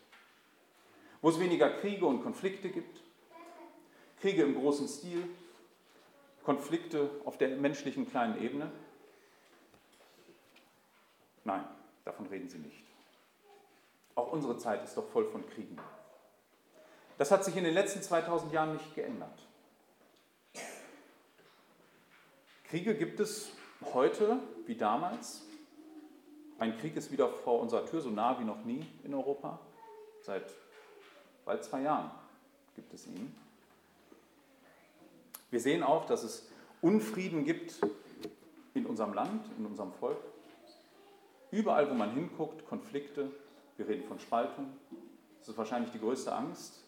wo 1.21 1.29
es 1.29 1.39
weniger 1.39 1.69
Kriege 1.69 2.05
und 2.05 2.23
Konflikte 2.23 2.69
gibt, 2.69 3.01
Kriege 4.21 4.43
im 4.43 4.55
großen 4.55 4.87
Stil, 4.87 5.23
Konflikte 6.43 7.09
auf 7.25 7.37
der 7.37 7.49
menschlichen 7.49 8.09
kleinen 8.09 8.41
Ebene? 8.41 8.71
Nein, 11.43 11.65
davon 12.05 12.25
reden 12.27 12.49
sie 12.49 12.59
nicht. 12.59 12.83
Auch 14.15 14.31
unsere 14.31 14.57
Zeit 14.57 14.83
ist 14.83 14.97
doch 14.97 15.07
voll 15.09 15.25
von 15.29 15.47
Kriegen. 15.49 15.77
Das 17.17 17.31
hat 17.31 17.43
sich 17.43 17.55
in 17.55 17.63
den 17.63 17.73
letzten 17.73 18.01
2000 18.01 18.53
Jahren 18.53 18.73
nicht 18.73 18.95
geändert. 18.95 19.47
Kriege 22.69 22.95
gibt 22.95 23.19
es 23.19 23.51
heute 23.93 24.39
wie 24.65 24.75
damals. 24.75 25.46
Ein 26.59 26.77
Krieg 26.79 26.95
ist 26.95 27.11
wieder 27.11 27.29
vor 27.29 27.59
unserer 27.59 27.85
Tür, 27.85 28.01
so 28.01 28.09
nah 28.09 28.39
wie 28.39 28.43
noch 28.43 28.63
nie 28.65 28.85
in 29.03 29.13
Europa. 29.13 29.59
Seit 30.21 30.45
bald 31.45 31.63
zwei 31.63 31.81
Jahren 31.81 32.09
gibt 32.75 32.93
es 32.93 33.05
ihn. 33.05 33.35
Wir 35.51 35.59
sehen 35.59 35.83
auch, 35.83 36.05
dass 36.05 36.23
es 36.23 36.49
Unfrieden 36.81 37.45
gibt 37.45 37.79
in 38.73 38.85
unserem 38.85 39.13
Land, 39.13 39.45
in 39.57 39.65
unserem 39.65 39.91
Volk. 39.93 40.17
Überall, 41.51 41.89
wo 41.89 41.93
man 41.93 42.13
hinguckt, 42.13 42.67
Konflikte. 42.67 43.31
Wir 43.77 43.87
reden 43.87 44.03
von 44.03 44.19
Spaltung. 44.19 44.67
Das 45.39 45.49
ist 45.49 45.57
wahrscheinlich 45.57 45.91
die 45.91 45.99
größte 45.99 46.33
Angst, 46.33 46.83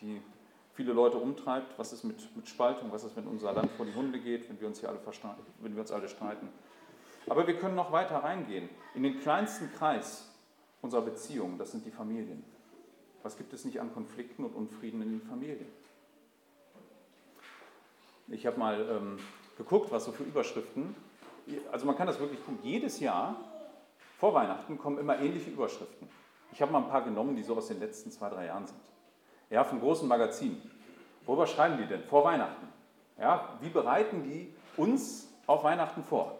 die 0.00 0.20
viele 0.74 0.92
Leute 0.92 1.18
umtreibt. 1.18 1.78
Was 1.78 1.92
ist 1.92 2.04
mit, 2.04 2.34
mit 2.36 2.48
Spaltung? 2.48 2.90
Was 2.90 3.04
ist, 3.04 3.16
wenn 3.16 3.26
unser 3.26 3.52
Land 3.52 3.70
vor 3.72 3.86
die 3.86 3.94
Hunde 3.94 4.18
geht, 4.18 4.48
wenn 4.48 4.60
wir 4.60 4.66
uns 4.66 4.80
hier 4.80 4.88
alle, 4.88 4.98
wenn 5.60 5.74
wir 5.74 5.82
uns 5.82 5.92
alle 5.92 6.08
streiten? 6.08 6.48
Aber 7.30 7.46
wir 7.46 7.56
können 7.56 7.76
noch 7.76 7.92
weiter 7.92 8.24
reingehen. 8.24 8.68
In 8.92 9.04
den 9.04 9.20
kleinsten 9.20 9.70
Kreis 9.72 10.28
unserer 10.82 11.02
Beziehungen, 11.02 11.58
das 11.58 11.70
sind 11.70 11.86
die 11.86 11.92
Familien. 11.92 12.42
Was 13.22 13.36
gibt 13.36 13.52
es 13.52 13.64
nicht 13.64 13.80
an 13.80 13.94
Konflikten 13.94 14.44
und 14.44 14.52
Unfrieden 14.52 15.00
in 15.00 15.10
den 15.10 15.22
Familien? 15.22 15.66
Ich 18.26 18.46
habe 18.46 18.58
mal 18.58 18.80
ähm, 18.90 19.20
geguckt, 19.56 19.92
was 19.92 20.06
so 20.06 20.10
für 20.10 20.24
Überschriften. 20.24 20.96
Also 21.70 21.86
man 21.86 21.96
kann 21.96 22.08
das 22.08 22.18
wirklich 22.18 22.40
tun. 22.40 22.58
Jedes 22.64 22.98
Jahr 22.98 23.36
vor 24.18 24.34
Weihnachten 24.34 24.76
kommen 24.76 24.98
immer 24.98 25.20
ähnliche 25.20 25.50
Überschriften. 25.50 26.08
Ich 26.50 26.60
habe 26.60 26.72
mal 26.72 26.82
ein 26.82 26.88
paar 26.88 27.04
genommen, 27.04 27.36
die 27.36 27.44
so 27.44 27.56
aus 27.56 27.68
den 27.68 27.78
letzten 27.78 28.10
zwei, 28.10 28.28
drei 28.28 28.46
Jahren 28.46 28.66
sind. 28.66 28.80
Ja, 29.50 29.62
von 29.62 29.78
großen 29.78 30.08
Magazinen. 30.08 30.60
Worüber 31.26 31.46
schreiben 31.46 31.78
die 31.78 31.86
denn? 31.86 32.02
Vor 32.02 32.24
Weihnachten. 32.24 32.66
Ja, 33.20 33.56
wie 33.60 33.68
bereiten 33.68 34.24
die 34.24 34.52
uns 34.76 35.32
auf 35.46 35.62
Weihnachten 35.62 36.02
vor? 36.02 36.39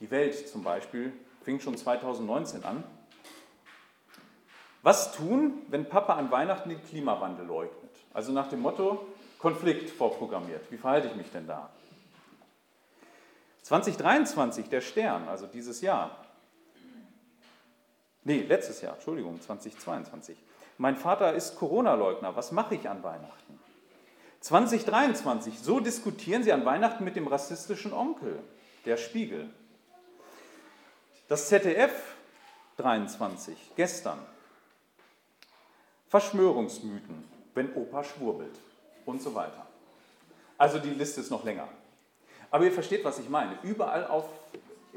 Die 0.00 0.10
Welt 0.10 0.48
zum 0.48 0.62
Beispiel 0.62 1.12
fing 1.42 1.60
schon 1.60 1.76
2019 1.76 2.64
an. 2.64 2.84
Was 4.82 5.12
tun, 5.16 5.62
wenn 5.68 5.88
Papa 5.88 6.14
an 6.14 6.30
Weihnachten 6.30 6.68
den 6.68 6.84
Klimawandel 6.84 7.46
leugnet? 7.46 7.90
Also 8.12 8.32
nach 8.32 8.48
dem 8.48 8.60
Motto, 8.60 9.06
Konflikt 9.38 9.90
vorprogrammiert. 9.90 10.70
Wie 10.70 10.76
verhalte 10.76 11.08
ich 11.08 11.16
mich 11.16 11.30
denn 11.30 11.46
da? 11.46 11.70
2023, 13.62 14.68
der 14.68 14.80
Stern, 14.80 15.28
also 15.28 15.46
dieses 15.46 15.80
Jahr. 15.80 16.24
Nee, 18.22 18.42
letztes 18.42 18.80
Jahr, 18.80 18.94
Entschuldigung, 18.94 19.40
2022. 19.40 20.36
Mein 20.78 20.96
Vater 20.96 21.34
ist 21.34 21.56
Corona-Leugner. 21.56 22.36
Was 22.36 22.52
mache 22.52 22.74
ich 22.74 22.88
an 22.88 23.02
Weihnachten? 23.02 23.58
2023, 24.40 25.58
so 25.58 25.80
diskutieren 25.80 26.42
sie 26.42 26.52
an 26.52 26.64
Weihnachten 26.64 27.02
mit 27.02 27.16
dem 27.16 27.26
rassistischen 27.26 27.92
Onkel, 27.92 28.38
der 28.84 28.96
Spiegel. 28.96 29.50
Das 31.28 31.48
ZDF 31.48 32.14
23, 32.76 33.72
gestern. 33.74 34.18
Verschwörungsmythen, 36.08 37.24
wenn 37.52 37.74
Opa 37.74 38.04
schwurbelt 38.04 38.54
und 39.04 39.20
so 39.20 39.34
weiter. 39.34 39.66
Also 40.56 40.78
die 40.78 40.90
Liste 40.90 41.20
ist 41.20 41.30
noch 41.30 41.42
länger. 41.42 41.66
Aber 42.50 42.64
ihr 42.64 42.70
versteht, 42.70 43.04
was 43.04 43.18
ich 43.18 43.28
meine. 43.28 43.58
Überall 43.64 44.06
auf, 44.06 44.28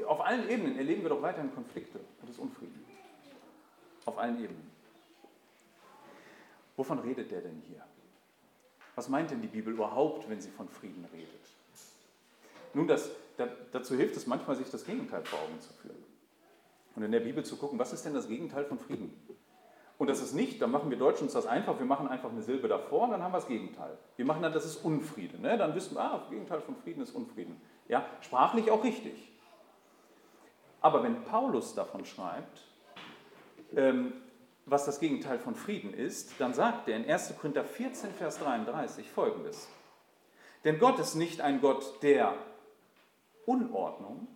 auf 0.06 0.20
allen 0.20 0.48
Ebenen 0.48 0.78
erleben 0.78 1.02
wir 1.02 1.08
doch 1.08 1.20
weiterhin 1.20 1.52
Konflikte 1.52 1.98
und 1.98 2.30
das 2.30 2.38
Unfrieden. 2.38 2.84
Auf 4.04 4.16
allen 4.16 4.36
Ebenen. 4.36 4.70
Wovon 6.76 7.00
redet 7.00 7.32
der 7.32 7.40
denn 7.40 7.60
hier? 7.66 7.84
Was 8.94 9.08
meint 9.08 9.32
denn 9.32 9.42
die 9.42 9.48
Bibel 9.48 9.72
überhaupt, 9.72 10.30
wenn 10.30 10.40
sie 10.40 10.50
von 10.50 10.68
Frieden 10.68 11.04
redet? 11.12 11.28
Nun, 12.72 12.86
das, 12.86 13.10
da, 13.36 13.48
dazu 13.72 13.96
hilft 13.96 14.16
es 14.16 14.28
manchmal, 14.28 14.54
sich 14.54 14.70
das 14.70 14.84
Gegenteil 14.84 15.24
vor 15.24 15.40
Augen 15.40 15.60
zu 15.60 15.72
führen. 15.72 15.99
Und 16.96 17.02
in 17.02 17.12
der 17.12 17.20
Bibel 17.20 17.44
zu 17.44 17.56
gucken, 17.56 17.78
was 17.78 17.92
ist 17.92 18.04
denn 18.04 18.14
das 18.14 18.28
Gegenteil 18.28 18.64
von 18.64 18.78
Frieden? 18.78 19.12
Und 19.98 20.08
das 20.08 20.22
ist 20.22 20.32
nicht, 20.32 20.62
dann 20.62 20.70
machen 20.70 20.88
wir 20.88 20.96
Deutschen 20.96 21.24
uns 21.24 21.34
das 21.34 21.46
einfach, 21.46 21.78
wir 21.78 21.84
machen 21.84 22.08
einfach 22.08 22.30
eine 22.30 22.40
Silbe 22.40 22.68
davor 22.68 23.04
und 23.04 23.10
dann 23.10 23.22
haben 23.22 23.32
wir 23.32 23.38
das 23.38 23.46
Gegenteil. 23.46 23.98
Wir 24.16 24.24
machen 24.24 24.42
dann, 24.42 24.52
das 24.52 24.64
ist 24.64 24.76
Unfrieden. 24.76 25.42
Ne? 25.42 25.58
Dann 25.58 25.74
wissen 25.74 25.94
wir, 25.94 26.00
ah, 26.00 26.18
das 26.18 26.30
Gegenteil 26.30 26.62
von 26.62 26.74
Frieden 26.76 27.02
ist 27.02 27.14
Unfrieden. 27.14 27.60
Ja, 27.86 28.06
sprachlich 28.22 28.70
auch 28.70 28.82
richtig. 28.82 29.30
Aber 30.80 31.02
wenn 31.02 31.22
Paulus 31.24 31.74
davon 31.74 32.06
schreibt, 32.06 32.62
ähm, 33.76 34.14
was 34.64 34.86
das 34.86 35.00
Gegenteil 35.00 35.38
von 35.38 35.54
Frieden 35.54 35.92
ist, 35.92 36.32
dann 36.38 36.54
sagt 36.54 36.88
er 36.88 36.96
in 36.96 37.04
1. 37.04 37.34
Korinther 37.38 37.64
14, 37.64 38.10
Vers 38.12 38.38
33 38.38 39.10
folgendes. 39.10 39.68
Denn 40.64 40.78
Gott 40.78 40.98
ist 40.98 41.14
nicht 41.14 41.40
ein 41.40 41.60
Gott 41.60 42.02
der 42.02 42.34
Unordnung, 43.46 44.28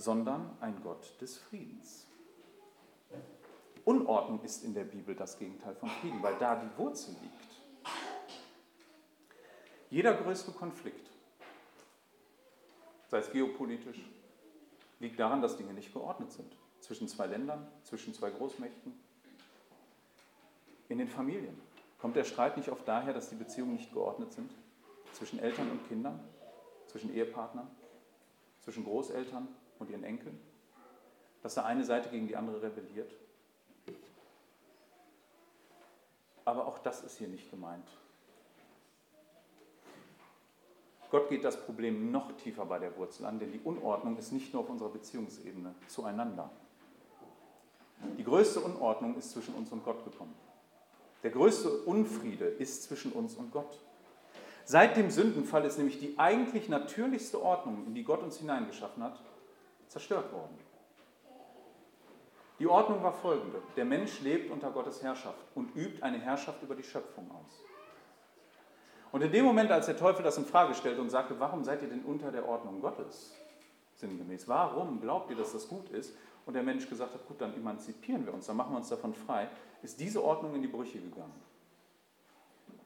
sondern 0.00 0.56
ein 0.60 0.80
Gott 0.82 1.20
des 1.20 1.36
Friedens. 1.36 2.06
Unordnung 3.84 4.42
ist 4.42 4.64
in 4.64 4.72
der 4.72 4.84
Bibel 4.84 5.14
das 5.14 5.38
Gegenteil 5.38 5.74
von 5.74 5.88
Frieden, 5.88 6.22
weil 6.22 6.36
da 6.38 6.56
die 6.56 6.78
Wurzel 6.78 7.14
liegt. 7.20 7.90
Jeder 9.90 10.14
größere 10.14 10.52
Konflikt, 10.52 11.10
sei 13.08 13.18
es 13.18 13.30
geopolitisch, 13.30 14.08
liegt 15.00 15.18
daran, 15.18 15.42
dass 15.42 15.56
Dinge 15.56 15.74
nicht 15.74 15.92
geordnet 15.92 16.32
sind. 16.32 16.56
Zwischen 16.80 17.08
zwei 17.08 17.26
Ländern, 17.26 17.66
zwischen 17.82 18.14
zwei 18.14 18.30
Großmächten. 18.30 18.92
In 20.88 20.98
den 20.98 21.08
Familien 21.08 21.60
kommt 21.98 22.16
der 22.16 22.24
Streit 22.24 22.56
nicht 22.56 22.70
oft 22.70 22.86
daher, 22.88 23.12
dass 23.12 23.28
die 23.28 23.36
Beziehungen 23.36 23.74
nicht 23.74 23.92
geordnet 23.92 24.32
sind. 24.32 24.50
Zwischen 25.12 25.40
Eltern 25.40 25.70
und 25.70 25.86
Kindern, 25.88 26.20
zwischen 26.86 27.12
Ehepartnern, 27.12 27.68
zwischen 28.60 28.84
Großeltern 28.84 29.48
und 29.80 29.90
ihren 29.90 30.04
Enkeln. 30.04 30.38
Dass 31.42 31.54
da 31.54 31.64
eine 31.64 31.84
Seite 31.84 32.10
gegen 32.10 32.28
die 32.28 32.36
andere 32.36 32.62
rebelliert. 32.62 33.12
Aber 36.44 36.66
auch 36.66 36.78
das 36.78 37.02
ist 37.02 37.18
hier 37.18 37.28
nicht 37.28 37.50
gemeint. 37.50 37.88
Gott 41.10 41.28
geht 41.28 41.44
das 41.44 41.64
Problem 41.64 42.12
noch 42.12 42.30
tiefer 42.36 42.64
bei 42.66 42.78
der 42.78 42.96
Wurzel 42.96 43.26
an, 43.26 43.40
denn 43.40 43.50
die 43.50 43.60
Unordnung 43.60 44.16
ist 44.16 44.30
nicht 44.30 44.52
nur 44.52 44.62
auf 44.62 44.70
unserer 44.70 44.90
Beziehungsebene 44.90 45.74
zueinander. 45.88 46.50
Die 48.16 48.24
größte 48.24 48.60
Unordnung 48.60 49.16
ist 49.16 49.30
zwischen 49.30 49.54
uns 49.54 49.72
und 49.72 49.84
Gott 49.84 50.04
gekommen. 50.04 50.34
Der 51.22 51.30
größte 51.30 51.70
Unfriede 51.82 52.46
ist 52.46 52.84
zwischen 52.84 53.12
uns 53.12 53.34
und 53.34 53.50
Gott. 53.50 53.78
Seit 54.64 54.96
dem 54.96 55.10
Sündenfall 55.10 55.64
ist 55.64 55.78
nämlich 55.78 55.98
die 55.98 56.18
eigentlich 56.18 56.68
natürlichste 56.68 57.42
Ordnung, 57.42 57.86
in 57.86 57.94
die 57.94 58.04
Gott 58.04 58.22
uns 58.22 58.38
hineingeschaffen 58.38 59.02
hat, 59.02 59.20
zerstört 59.90 60.32
worden. 60.32 60.56
Die 62.60 62.66
Ordnung 62.66 63.02
war 63.02 63.12
folgende. 63.12 63.60
Der 63.74 63.84
Mensch 63.84 64.20
lebt 64.20 64.50
unter 64.50 64.70
Gottes 64.70 65.02
Herrschaft 65.02 65.38
und 65.54 65.74
übt 65.74 66.02
eine 66.02 66.18
Herrschaft 66.18 66.62
über 66.62 66.74
die 66.74 66.82
Schöpfung 66.82 67.30
aus. 67.30 67.62
Und 69.12 69.22
in 69.22 69.32
dem 69.32 69.44
Moment, 69.44 69.72
als 69.72 69.86
der 69.86 69.96
Teufel 69.96 70.22
das 70.22 70.38
in 70.38 70.44
Frage 70.44 70.74
stellte 70.74 71.00
und 71.00 71.10
sagte, 71.10 71.40
warum 71.40 71.64
seid 71.64 71.82
ihr 71.82 71.88
denn 71.88 72.04
unter 72.04 72.30
der 72.30 72.46
Ordnung 72.46 72.80
Gottes? 72.80 73.34
Sinngemäß, 73.96 74.46
warum 74.46 75.00
glaubt 75.00 75.30
ihr, 75.30 75.36
dass 75.36 75.52
das 75.52 75.68
gut 75.68 75.88
ist? 75.88 76.14
Und 76.46 76.54
der 76.54 76.62
Mensch 76.62 76.88
gesagt 76.88 77.14
hat, 77.14 77.26
gut, 77.26 77.40
dann 77.40 77.54
emanzipieren 77.54 78.24
wir 78.24 78.32
uns, 78.32 78.46
dann 78.46 78.56
machen 78.56 78.72
wir 78.72 78.78
uns 78.78 78.88
davon 78.88 79.14
frei, 79.14 79.48
ist 79.82 79.98
diese 79.98 80.22
Ordnung 80.22 80.54
in 80.54 80.62
die 80.62 80.68
Brüche 80.68 81.00
gegangen. 81.00 81.42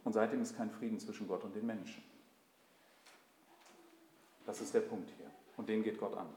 Und 0.05 0.13
seitdem 0.13 0.41
ist 0.41 0.57
kein 0.57 0.71
Frieden 0.71 0.99
zwischen 0.99 1.29
Gott 1.29 1.45
und 1.45 1.55
den 1.55 1.67
Menschen. 1.67 2.03
Das 4.47 4.61
ist 4.61 4.73
der 4.73 4.81
Punkt 4.81 5.11
hier. 5.17 5.31
Und 5.57 5.69
den 5.69 5.83
geht 5.83 5.99
Gott 5.99 6.17
an. 6.17 6.29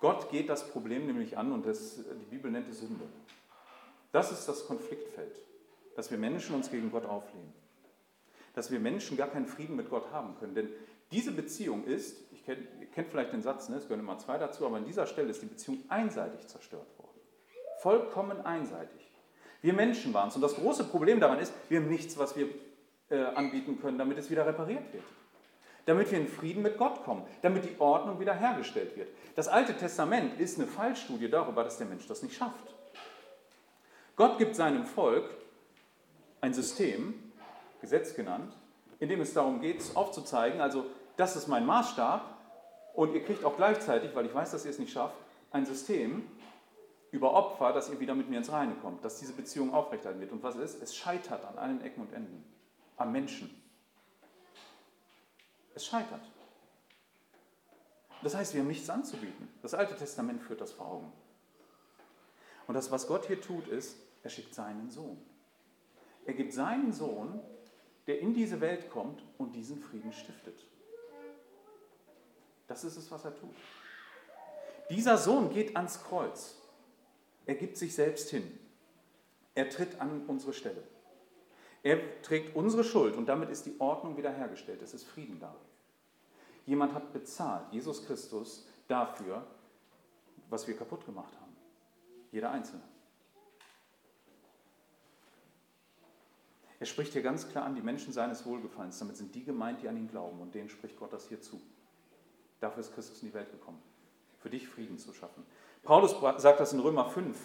Gott 0.00 0.30
geht 0.30 0.48
das 0.48 0.70
Problem 0.70 1.06
nämlich 1.06 1.36
an 1.36 1.52
und 1.52 1.66
das, 1.66 1.96
die 1.96 2.26
Bibel 2.26 2.50
nennt 2.50 2.68
es 2.68 2.80
Sünde. 2.80 3.04
Das 4.12 4.32
ist 4.32 4.46
das 4.46 4.66
Konfliktfeld 4.66 5.36
dass 5.98 6.12
wir 6.12 6.18
Menschen 6.18 6.54
uns 6.54 6.70
gegen 6.70 6.92
Gott 6.92 7.04
auflehnen. 7.06 7.52
Dass 8.54 8.70
wir 8.70 8.78
Menschen 8.78 9.16
gar 9.16 9.26
keinen 9.26 9.46
Frieden 9.46 9.74
mit 9.74 9.90
Gott 9.90 10.12
haben 10.12 10.36
können. 10.38 10.54
Denn 10.54 10.68
diese 11.10 11.32
Beziehung 11.32 11.82
ist, 11.86 12.16
ich 12.30 12.44
kennt, 12.44 12.68
ihr 12.78 12.86
kennt 12.86 13.08
vielleicht 13.08 13.32
den 13.32 13.42
Satz, 13.42 13.68
ne, 13.68 13.78
es 13.78 13.82
gehören 13.82 13.98
immer 13.98 14.16
zwei 14.16 14.38
dazu, 14.38 14.64
aber 14.64 14.76
an 14.76 14.84
dieser 14.84 15.06
Stelle 15.06 15.30
ist 15.30 15.42
die 15.42 15.46
Beziehung 15.46 15.82
einseitig 15.88 16.46
zerstört 16.46 16.86
worden. 16.98 17.18
Vollkommen 17.80 18.40
einseitig. 18.42 19.10
Wir 19.60 19.72
Menschen 19.72 20.14
waren 20.14 20.28
es. 20.28 20.36
Und 20.36 20.42
das 20.42 20.54
große 20.54 20.84
Problem 20.84 21.18
daran 21.18 21.40
ist, 21.40 21.52
wir 21.68 21.80
haben 21.80 21.88
nichts, 21.88 22.16
was 22.16 22.36
wir 22.36 22.48
äh, 23.10 23.20
anbieten 23.20 23.80
können, 23.80 23.98
damit 23.98 24.18
es 24.18 24.30
wieder 24.30 24.46
repariert 24.46 24.92
wird. 24.92 25.02
Damit 25.88 26.10
wir 26.10 26.18
in 26.18 26.28
Frieden 26.28 26.62
mit 26.62 26.76
Gott 26.76 27.02
kommen, 27.02 27.22
damit 27.40 27.64
die 27.64 27.80
Ordnung 27.80 28.20
wiederhergestellt 28.20 28.94
wird. 28.94 29.08
Das 29.36 29.48
Alte 29.48 29.74
Testament 29.74 30.38
ist 30.38 30.58
eine 30.58 30.66
Fallstudie 30.66 31.30
darüber, 31.30 31.64
dass 31.64 31.78
der 31.78 31.86
Mensch 31.86 32.06
das 32.06 32.22
nicht 32.22 32.36
schafft. 32.36 32.74
Gott 34.14 34.36
gibt 34.36 34.54
seinem 34.54 34.84
Volk 34.84 35.30
ein 36.42 36.52
System, 36.52 37.14
Gesetz 37.80 38.14
genannt, 38.14 38.52
in 39.00 39.08
dem 39.08 39.22
es 39.22 39.32
darum 39.32 39.62
geht, 39.62 39.82
aufzuzeigen, 39.94 40.60
also 40.60 40.84
das 41.16 41.36
ist 41.36 41.48
mein 41.48 41.64
Maßstab 41.64 42.36
und 42.92 43.14
ihr 43.14 43.24
kriegt 43.24 43.42
auch 43.42 43.56
gleichzeitig, 43.56 44.14
weil 44.14 44.26
ich 44.26 44.34
weiß, 44.34 44.50
dass 44.50 44.66
ihr 44.66 44.70
es 44.72 44.78
nicht 44.78 44.92
schafft, 44.92 45.16
ein 45.52 45.64
System 45.64 46.26
über 47.12 47.32
Opfer, 47.32 47.72
dass 47.72 47.88
ihr 47.88 47.98
wieder 47.98 48.14
mit 48.14 48.28
mir 48.28 48.36
ins 48.36 48.52
Reine 48.52 48.74
kommt, 48.82 49.02
dass 49.06 49.20
diese 49.20 49.32
Beziehung 49.32 49.72
aufrechterhalten 49.72 50.20
wird. 50.20 50.32
Und 50.32 50.42
was 50.42 50.56
ist? 50.56 50.82
Es 50.82 50.94
scheitert 50.94 51.46
an 51.46 51.56
allen 51.56 51.80
Ecken 51.80 52.02
und 52.02 52.12
Enden, 52.12 52.44
am 52.98 53.10
Menschen. 53.10 53.67
Es 55.78 55.86
scheitert. 55.86 56.22
Das 58.24 58.34
heißt, 58.34 58.52
wir 58.52 58.62
haben 58.62 58.66
nichts 58.66 58.90
anzubieten. 58.90 59.48
Das 59.62 59.74
Alte 59.74 59.94
Testament 59.94 60.42
führt 60.42 60.60
das 60.60 60.72
vor 60.72 60.86
Augen. 60.86 61.12
Und 62.66 62.74
das, 62.74 62.90
was 62.90 63.06
Gott 63.06 63.26
hier 63.26 63.40
tut, 63.40 63.68
ist, 63.68 63.96
er 64.24 64.30
schickt 64.30 64.56
seinen 64.56 64.90
Sohn. 64.90 65.24
Er 66.26 66.34
gibt 66.34 66.52
seinen 66.52 66.92
Sohn, 66.92 67.40
der 68.08 68.18
in 68.18 68.34
diese 68.34 68.60
Welt 68.60 68.90
kommt 68.90 69.22
und 69.38 69.54
diesen 69.54 69.78
Frieden 69.78 70.12
stiftet. 70.12 70.66
Das 72.66 72.82
ist 72.82 72.96
es, 72.96 73.08
was 73.12 73.24
er 73.24 73.36
tut. 73.36 73.54
Dieser 74.90 75.16
Sohn 75.16 75.48
geht 75.48 75.76
ans 75.76 76.02
Kreuz. 76.02 76.56
Er 77.46 77.54
gibt 77.54 77.76
sich 77.76 77.94
selbst 77.94 78.30
hin. 78.30 78.58
Er 79.54 79.70
tritt 79.70 80.00
an 80.00 80.26
unsere 80.26 80.54
Stelle. 80.54 80.82
Er 81.82 82.22
trägt 82.22 82.56
unsere 82.56 82.84
Schuld 82.84 83.16
und 83.16 83.26
damit 83.26 83.50
ist 83.50 83.66
die 83.66 83.74
Ordnung 83.78 84.16
wiederhergestellt. 84.16 84.82
Es 84.82 84.94
ist 84.94 85.04
Frieden 85.04 85.38
da. 85.40 85.54
Jemand 86.66 86.92
hat 86.92 87.12
bezahlt, 87.12 87.64
Jesus 87.70 88.04
Christus, 88.04 88.66
dafür, 88.88 89.46
was 90.50 90.66
wir 90.66 90.76
kaputt 90.76 91.06
gemacht 91.06 91.32
haben. 91.40 91.56
Jeder 92.30 92.50
Einzelne. 92.50 92.82
Er 96.80 96.86
spricht 96.86 97.12
hier 97.12 97.22
ganz 97.22 97.48
klar 97.48 97.64
an 97.64 97.74
die 97.74 97.80
Menschen 97.80 98.12
seines 98.12 98.46
Wohlgefallens. 98.46 98.98
Damit 98.98 99.16
sind 99.16 99.34
die 99.34 99.44
gemeint, 99.44 99.82
die 99.82 99.88
an 99.88 99.96
ihn 99.96 100.08
glauben. 100.08 100.40
Und 100.40 100.54
denen 100.54 100.68
spricht 100.68 100.96
Gott 100.96 101.12
das 101.12 101.26
hier 101.28 101.40
zu. 101.40 101.60
Dafür 102.60 102.80
ist 102.80 102.94
Christus 102.94 103.22
in 103.22 103.28
die 103.28 103.34
Welt 103.34 103.50
gekommen. 103.50 103.80
Für 104.38 104.50
dich 104.50 104.68
Frieden 104.68 104.98
zu 104.98 105.12
schaffen. 105.12 105.44
Paulus 105.82 106.14
sagt 106.40 106.60
das 106.60 106.72
in 106.72 106.80
Römer 106.80 107.06
5, 107.06 107.36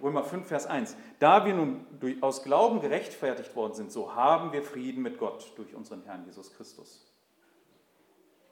Römer 0.00 0.24
5, 0.24 0.46
Vers 0.46 0.66
1. 0.66 0.96
Da 1.18 1.44
wir 1.44 1.54
nun 1.54 1.86
durch, 2.00 2.22
aus 2.22 2.42
Glauben 2.42 2.80
gerechtfertigt 2.80 3.54
worden 3.56 3.74
sind, 3.74 3.92
so 3.92 4.14
haben 4.14 4.52
wir 4.52 4.62
Frieden 4.62 5.02
mit 5.02 5.18
Gott 5.18 5.52
durch 5.56 5.74
unseren 5.74 6.02
Herrn 6.04 6.24
Jesus 6.24 6.52
Christus. 6.54 7.12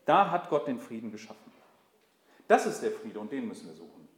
Da 0.05 0.31
hat 0.31 0.51
Gott 0.51 0.67
den 0.67 0.81
Frieden 0.81 1.13
geschaffen. 1.13 1.53
Das 2.49 2.67
ist 2.67 2.83
der 2.83 2.91
Friede 2.91 3.21
und 3.21 3.31
den 3.31 3.47
müssen 3.47 3.69
wir 3.69 3.75
suchen. 3.75 4.09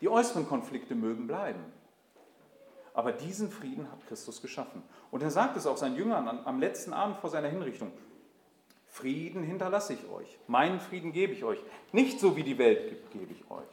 Die 0.00 0.08
äußeren 0.08 0.46
Konflikte 0.46 0.94
mögen 0.94 1.26
bleiben. 1.26 1.64
Aber 2.94 3.12
diesen 3.12 3.50
Frieden 3.50 3.90
hat 3.90 4.06
Christus 4.06 4.42
geschaffen. 4.42 4.82
Und 5.10 5.22
er 5.22 5.30
sagt 5.30 5.56
es 5.56 5.66
auch 5.66 5.76
seinen 5.76 5.96
Jüngern 5.96 6.28
am 6.44 6.60
letzten 6.60 6.92
Abend 6.92 7.16
vor 7.18 7.30
seiner 7.30 7.48
Hinrichtung. 7.48 7.92
Frieden 8.86 9.42
hinterlasse 9.42 9.94
ich 9.94 10.08
euch, 10.10 10.38
meinen 10.46 10.80
Frieden 10.80 11.12
gebe 11.12 11.32
ich 11.32 11.44
euch. 11.44 11.62
Nicht 11.92 12.18
so 12.20 12.36
wie 12.36 12.42
die 12.42 12.58
Welt 12.58 12.88
gibt, 12.88 13.12
gebe 13.12 13.32
ich 13.32 13.48
euch. 13.50 13.68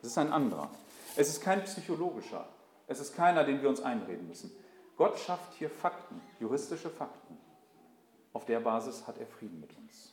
Es 0.00 0.08
ist 0.08 0.18
ein 0.18 0.32
anderer. 0.32 0.70
Es 1.16 1.28
ist 1.28 1.42
kein 1.42 1.62
psychologischer. 1.64 2.48
Es 2.86 3.00
ist 3.00 3.14
keiner, 3.14 3.44
den 3.44 3.60
wir 3.60 3.68
uns 3.68 3.80
einreden 3.80 4.28
müssen. 4.28 4.50
Gott 4.96 5.18
schafft 5.18 5.54
hier 5.54 5.68
Fakten, 5.68 6.20
juristische 6.40 6.90
Fakten. 6.90 7.36
Auf 8.32 8.46
der 8.46 8.60
Basis 8.60 9.06
hat 9.06 9.18
er 9.18 9.26
Frieden 9.26 9.60
mit 9.60 9.76
uns. 9.76 10.12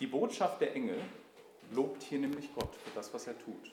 Die 0.00 0.06
Botschaft 0.06 0.60
der 0.60 0.74
Engel 0.74 0.98
lobt 1.72 2.02
hier 2.02 2.18
nämlich 2.18 2.52
Gott 2.54 2.74
für 2.74 2.90
das, 2.94 3.12
was 3.12 3.26
er 3.26 3.38
tut. 3.38 3.72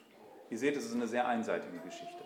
Ihr 0.49 0.57
seht, 0.57 0.75
es 0.75 0.85
ist 0.85 0.93
eine 0.93 1.07
sehr 1.07 1.27
einseitige 1.27 1.79
Geschichte. 1.79 2.23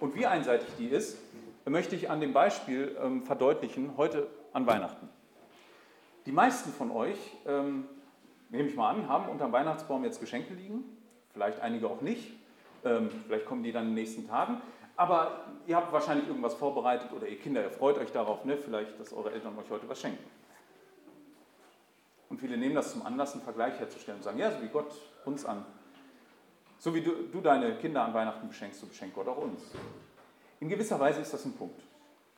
Und 0.00 0.14
wie 0.14 0.26
einseitig 0.26 0.68
die 0.78 0.88
ist, 0.88 1.16
möchte 1.64 1.96
ich 1.96 2.10
an 2.10 2.20
dem 2.20 2.32
Beispiel 2.32 2.96
ähm, 3.00 3.22
verdeutlichen, 3.22 3.96
heute 3.96 4.28
an 4.52 4.66
Weihnachten. 4.66 5.08
Die 6.26 6.32
meisten 6.32 6.72
von 6.72 6.90
euch 6.90 7.18
ähm, 7.46 7.84
nehme 8.50 8.68
ich 8.68 8.74
mal 8.74 8.90
an, 8.90 9.08
haben 9.08 9.28
unter 9.28 9.46
dem 9.46 9.52
Weihnachtsbaum 9.52 10.02
jetzt 10.04 10.20
Geschenke 10.20 10.54
liegen. 10.54 10.84
Vielleicht 11.32 11.60
einige 11.60 11.86
auch 11.86 12.00
nicht. 12.00 12.32
Ähm, 12.84 13.10
vielleicht 13.26 13.46
kommen 13.46 13.62
die 13.62 13.70
dann 13.70 13.84
in 13.84 13.88
den 13.90 13.94
nächsten 13.94 14.26
Tagen. 14.26 14.60
Aber 14.96 15.44
ihr 15.66 15.76
habt 15.76 15.92
wahrscheinlich 15.92 16.26
irgendwas 16.26 16.54
vorbereitet 16.54 17.12
oder 17.12 17.28
ihr 17.28 17.38
Kinder, 17.38 17.62
ihr 17.62 17.70
freut 17.70 17.98
euch 17.98 18.10
darauf, 18.10 18.44
ne? 18.44 18.56
vielleicht, 18.56 18.98
dass 18.98 19.12
eure 19.12 19.30
Eltern 19.30 19.56
euch 19.58 19.70
heute 19.70 19.88
was 19.88 20.00
schenken. 20.00 20.24
Und 22.28 22.40
viele 22.40 22.56
nehmen 22.56 22.74
das 22.74 22.92
zum 22.92 23.06
Anlass, 23.06 23.34
einen 23.34 23.42
Vergleich 23.42 23.78
herzustellen 23.78 24.18
und 24.18 24.24
sagen, 24.24 24.38
ja, 24.38 24.50
so 24.50 24.60
wie 24.62 24.68
Gott 24.68 24.92
uns 25.26 25.44
an, 25.44 25.64
so 26.78 26.92
wie 26.94 27.02
du, 27.02 27.12
du 27.30 27.40
deine 27.40 27.76
Kinder 27.76 28.02
an 28.04 28.14
Weihnachten 28.14 28.48
beschenkst, 28.48 28.80
so 28.80 28.86
beschenkt 28.86 29.14
Gott 29.14 29.28
auch 29.28 29.38
uns. 29.38 29.62
In 30.58 30.68
gewisser 30.68 30.98
Weise 30.98 31.20
ist 31.20 31.32
das 31.32 31.44
ein 31.44 31.52
Punkt, 31.52 31.82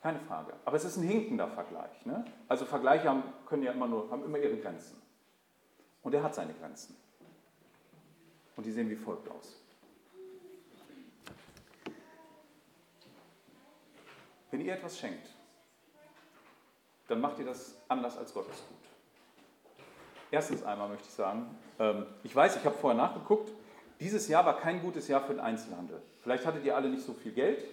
keine 0.01 0.19
Frage. 0.19 0.53
Aber 0.65 0.77
es 0.77 0.85
ist 0.85 0.97
ein 0.97 1.03
hinkender 1.03 1.47
Vergleich. 1.47 2.05
Ne? 2.05 2.25
Also 2.47 2.65
Vergleiche 2.65 3.09
haben, 3.09 3.23
können 3.45 3.63
ja 3.63 3.71
immer 3.71 3.87
nur, 3.87 4.09
haben 4.09 4.23
immer 4.23 4.37
ihre 4.37 4.57
Grenzen. 4.57 5.01
Und 6.01 6.13
er 6.13 6.23
hat 6.23 6.33
seine 6.35 6.53
Grenzen. 6.53 6.95
Und 8.55 8.65
die 8.65 8.71
sehen 8.71 8.89
wie 8.89 8.95
folgt 8.95 9.29
aus. 9.29 9.61
Wenn 14.51 14.61
ihr 14.61 14.73
etwas 14.73 14.97
schenkt, 14.97 15.29
dann 17.07 17.21
macht 17.21 17.39
ihr 17.39 17.45
das 17.45 17.75
anders 17.87 18.17
als 18.17 18.33
Gott 18.33 18.47
es. 18.51 18.63
Erstens 20.31 20.63
einmal 20.63 20.89
möchte 20.89 21.07
ich 21.07 21.13
sagen, 21.13 21.55
ähm, 21.79 22.05
ich 22.23 22.35
weiß, 22.35 22.55
ich 22.55 22.65
habe 22.65 22.75
vorher 22.75 22.97
nachgeguckt, 22.97 23.51
dieses 23.99 24.27
Jahr 24.27 24.45
war 24.45 24.59
kein 24.59 24.81
gutes 24.81 25.07
Jahr 25.07 25.21
für 25.21 25.33
den 25.33 25.39
Einzelhandel. 25.39 26.01
Vielleicht 26.21 26.45
hattet 26.45 26.63
ihr 26.63 26.75
alle 26.75 26.89
nicht 26.89 27.03
so 27.03 27.13
viel 27.13 27.31
Geld, 27.31 27.63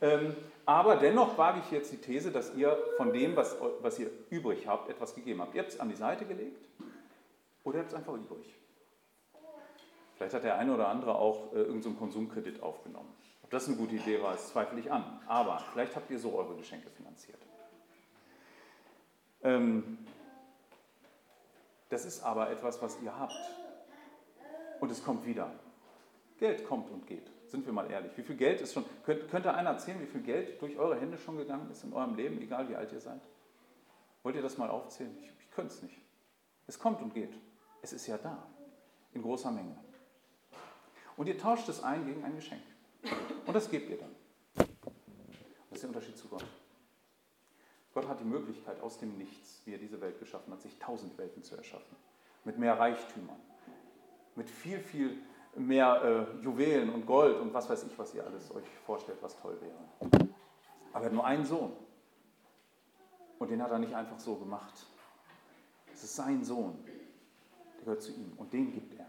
ähm, 0.00 0.36
aber 0.70 0.94
dennoch 0.94 1.36
wage 1.36 1.58
ich 1.64 1.72
jetzt 1.72 1.90
die 1.90 1.96
These, 1.96 2.30
dass 2.30 2.54
ihr 2.54 2.78
von 2.96 3.12
dem, 3.12 3.34
was, 3.34 3.56
was 3.80 3.98
ihr 3.98 4.08
übrig 4.30 4.68
habt, 4.68 4.88
etwas 4.88 5.16
gegeben 5.16 5.40
habt. 5.40 5.52
Ihr 5.56 5.62
habt 5.62 5.72
es 5.72 5.80
an 5.80 5.88
die 5.88 5.96
Seite 5.96 6.24
gelegt 6.26 6.64
oder 7.64 7.78
ihr 7.78 7.80
habt 7.80 7.90
es 7.90 7.98
einfach 7.98 8.14
übrig. 8.14 8.54
Vielleicht 10.14 10.32
hat 10.32 10.44
der 10.44 10.58
eine 10.58 10.72
oder 10.72 10.86
andere 10.86 11.16
auch 11.16 11.52
äh, 11.52 11.56
irgendeinen 11.56 11.82
so 11.82 11.92
Konsumkredit 11.94 12.62
aufgenommen. 12.62 13.12
Ob 13.42 13.50
das 13.50 13.66
eine 13.66 13.78
gute 13.78 13.96
Idee 13.96 14.22
war, 14.22 14.30
das 14.30 14.50
zweifle 14.50 14.78
ich 14.78 14.92
an. 14.92 15.20
Aber 15.26 15.58
vielleicht 15.72 15.96
habt 15.96 16.08
ihr 16.08 16.20
so 16.20 16.38
eure 16.38 16.54
Geschenke 16.54 16.88
finanziert. 16.90 17.40
Ähm, 19.42 19.98
das 21.88 22.04
ist 22.04 22.22
aber 22.22 22.48
etwas, 22.48 22.80
was 22.80 22.96
ihr 23.02 23.18
habt. 23.18 23.34
Und 24.78 24.92
es 24.92 25.02
kommt 25.02 25.26
wieder. 25.26 25.50
Geld 26.38 26.64
kommt 26.64 26.92
und 26.92 27.08
geht. 27.08 27.28
Sind 27.50 27.66
wir 27.66 27.72
mal 27.72 27.90
ehrlich. 27.90 28.16
Wie 28.16 28.22
viel 28.22 28.36
Geld 28.36 28.60
ist 28.60 28.74
schon. 28.74 28.84
Könnt, 29.04 29.28
könnte 29.28 29.52
einer 29.52 29.70
erzählen, 29.70 30.00
wie 30.00 30.06
viel 30.06 30.22
Geld 30.22 30.62
durch 30.62 30.78
eure 30.78 31.00
Hände 31.00 31.18
schon 31.18 31.36
gegangen 31.36 31.68
ist 31.70 31.82
in 31.82 31.92
eurem 31.92 32.14
Leben, 32.14 32.40
egal 32.40 32.68
wie 32.68 32.76
alt 32.76 32.92
ihr 32.92 33.00
seid? 33.00 33.20
Wollt 34.22 34.36
ihr 34.36 34.42
das 34.42 34.56
mal 34.56 34.70
aufzählen? 34.70 35.16
Ich, 35.20 35.32
ich 35.40 35.50
könnte 35.50 35.74
es 35.74 35.82
nicht. 35.82 35.98
Es 36.68 36.78
kommt 36.78 37.02
und 37.02 37.12
geht. 37.12 37.34
Es 37.82 37.92
ist 37.92 38.06
ja 38.06 38.18
da. 38.18 38.46
In 39.12 39.22
großer 39.22 39.50
Menge. 39.50 39.76
Und 41.16 41.26
ihr 41.26 41.36
tauscht 41.36 41.68
es 41.68 41.82
ein 41.82 42.06
gegen 42.06 42.22
ein 42.24 42.36
Geschenk. 42.36 42.62
Und 43.46 43.54
das 43.54 43.68
gebt 43.68 43.90
ihr 43.90 43.98
dann. 43.98 44.14
Das 44.54 44.68
ist 45.72 45.82
der 45.82 45.88
Unterschied 45.88 46.16
zu 46.16 46.28
Gott. 46.28 46.44
Gott 47.92 48.06
hat 48.06 48.20
die 48.20 48.24
Möglichkeit, 48.24 48.80
aus 48.80 48.98
dem 48.98 49.18
Nichts, 49.18 49.62
wie 49.64 49.72
er 49.72 49.78
diese 49.78 50.00
Welt 50.00 50.20
geschaffen 50.20 50.52
hat, 50.52 50.60
sich 50.60 50.78
tausend 50.78 51.18
Welten 51.18 51.42
zu 51.42 51.56
erschaffen. 51.56 51.96
Mit 52.44 52.58
mehr 52.58 52.78
Reichtümern. 52.78 53.40
Mit 54.36 54.48
viel, 54.48 54.78
viel 54.78 55.20
mehr 55.56 56.28
äh, 56.40 56.42
Juwelen 56.42 56.90
und 56.90 57.06
Gold 57.06 57.38
und 57.40 57.52
was 57.52 57.68
weiß 57.68 57.84
ich, 57.84 57.98
was 57.98 58.14
ihr 58.14 58.24
alles 58.24 58.50
euch 58.54 58.64
vorstellt, 58.86 59.18
was 59.20 59.38
toll 59.40 59.58
wäre. 59.60 60.22
Aber 60.92 61.04
er 61.04 61.06
hat 61.06 61.12
nur 61.12 61.24
einen 61.24 61.44
Sohn. 61.44 61.72
Und 63.38 63.50
den 63.50 63.62
hat 63.62 63.70
er 63.70 63.78
nicht 63.78 63.94
einfach 63.94 64.18
so 64.18 64.36
gemacht. 64.36 64.74
Es 65.92 66.04
ist 66.04 66.16
sein 66.16 66.44
Sohn. 66.44 66.78
Der 67.76 67.84
gehört 67.84 68.02
zu 68.02 68.12
ihm. 68.12 68.32
Und 68.36 68.52
den 68.52 68.72
gibt 68.72 68.98
er. 68.98 69.06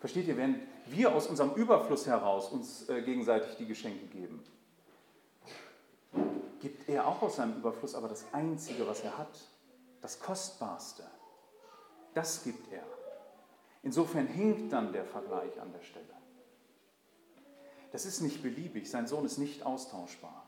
Versteht 0.00 0.26
ihr, 0.26 0.36
wenn 0.36 0.60
wir 0.86 1.14
aus 1.14 1.28
unserem 1.28 1.54
Überfluss 1.54 2.06
heraus 2.06 2.50
uns 2.50 2.88
äh, 2.88 3.02
gegenseitig 3.02 3.56
die 3.56 3.66
Geschenke 3.66 4.06
geben, 4.06 4.42
gibt 6.60 6.88
er 6.88 7.06
auch 7.06 7.22
aus 7.22 7.36
seinem 7.36 7.56
Überfluss 7.56 7.94
aber 7.94 8.08
das 8.08 8.24
Einzige, 8.32 8.86
was 8.86 9.02
er 9.02 9.16
hat, 9.16 9.38
das 10.00 10.18
Kostbarste. 10.18 11.04
Das 12.14 12.42
gibt 12.42 12.72
er. 12.72 12.84
Insofern 13.82 14.26
hinkt 14.26 14.72
dann 14.72 14.92
der 14.92 15.04
Vergleich 15.04 15.60
an 15.60 15.72
der 15.72 15.82
Stelle. 15.82 16.06
Das 17.90 18.06
ist 18.06 18.20
nicht 18.20 18.42
beliebig, 18.42 18.90
sein 18.90 19.06
Sohn 19.06 19.24
ist 19.24 19.38
nicht 19.38 19.64
austauschbar. 19.64 20.46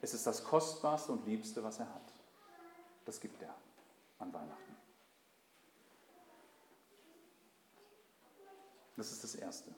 Es 0.00 0.14
ist 0.14 0.26
das 0.26 0.42
Kostbarste 0.42 1.12
und 1.12 1.26
Liebste, 1.26 1.62
was 1.62 1.78
er 1.78 1.88
hat. 1.94 2.12
Das 3.04 3.20
gibt 3.20 3.40
er 3.42 3.54
an 4.18 4.32
Weihnachten. 4.32 4.76
Das 8.96 9.12
ist 9.12 9.22
das 9.22 9.34
Erste. 9.34 9.70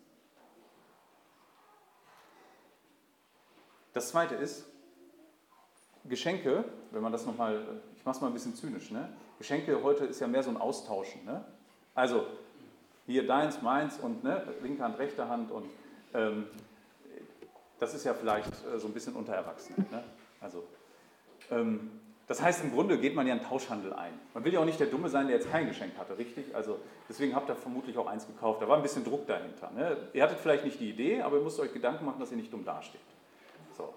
Das 3.92 4.09
Zweite 4.09 4.35
ist, 4.35 4.64
Geschenke, 6.04 6.64
wenn 6.90 7.02
man 7.02 7.12
das 7.12 7.24
nochmal, 7.24 7.80
ich 7.96 8.04
mache 8.04 8.16
es 8.16 8.20
mal 8.20 8.26
ein 8.28 8.33
bisschen 8.33 8.54
zynisch, 8.54 8.90
ne? 8.90 9.09
Geschenke 9.38 9.83
heute 9.83 10.04
ist 10.04 10.20
ja 10.20 10.26
mehr 10.26 10.42
so 10.42 10.50
ein 10.50 10.57
Austauschen. 10.57 11.24
Ne? 11.24 11.44
Also 11.94 12.26
hier 13.07 13.27
deins, 13.27 13.62
meins 13.62 13.99
und 13.99 14.25
ne, 14.25 14.43
linke 14.62 14.83
Hand, 14.83 14.99
rechte 14.99 15.29
Hand 15.29 15.51
und 15.51 15.69
ähm, 16.14 16.47
das 17.79 17.95
ist 17.95 18.05
ja 18.05 18.14
vielleicht 18.14 18.53
äh, 18.64 18.79
so 18.79 18.87
ein 18.87 18.95
bisschen 18.95 19.14
unter 19.14 19.35
Erwachsenen. 19.35 19.87
Ne? 19.90 20.03
Also, 20.40 20.64
ähm, 21.51 22.01
das 22.27 22.40
heißt, 22.40 22.64
im 22.64 22.73
Grunde 22.73 22.99
geht 22.99 23.14
man 23.14 23.27
ja 23.27 23.35
einen 23.35 23.43
Tauschhandel 23.43 23.93
ein. 23.93 24.19
Man 24.33 24.45
will 24.45 24.55
ja 24.55 24.61
auch 24.61 24.64
nicht 24.64 24.81
der 24.81 24.87
Dumme 24.87 25.11
sein, 25.11 25.27
der 25.27 25.37
jetzt 25.37 25.51
kein 25.51 25.67
Geschenk 25.67 25.99
hatte, 25.99 26.17
richtig? 26.17 26.55
Also 26.55 26.79
deswegen 27.07 27.35
habt 27.35 27.51
ihr 27.51 27.57
vermutlich 27.57 27.99
auch 27.99 28.07
eins 28.07 28.27
gekauft. 28.27 28.62
Da 28.62 28.69
war 28.69 28.77
ein 28.79 28.83
bisschen 28.83 29.05
Druck 29.05 29.27
dahinter. 29.27 29.71
Ne? 29.73 30.09
Ihr 30.14 30.23
hattet 30.23 30.38
vielleicht 30.38 30.64
nicht 30.64 30.81
die 30.81 30.88
Idee, 30.88 31.21
aber 31.21 31.37
ihr 31.37 31.43
müsst 31.43 31.61
euch 31.61 31.73
Gedanken 31.75 32.07
machen, 32.07 32.21
dass 32.21 32.31
ihr 32.31 32.38
nicht 32.38 32.51
dumm 32.51 32.64
dasteht. 32.64 33.01
So. 33.77 33.93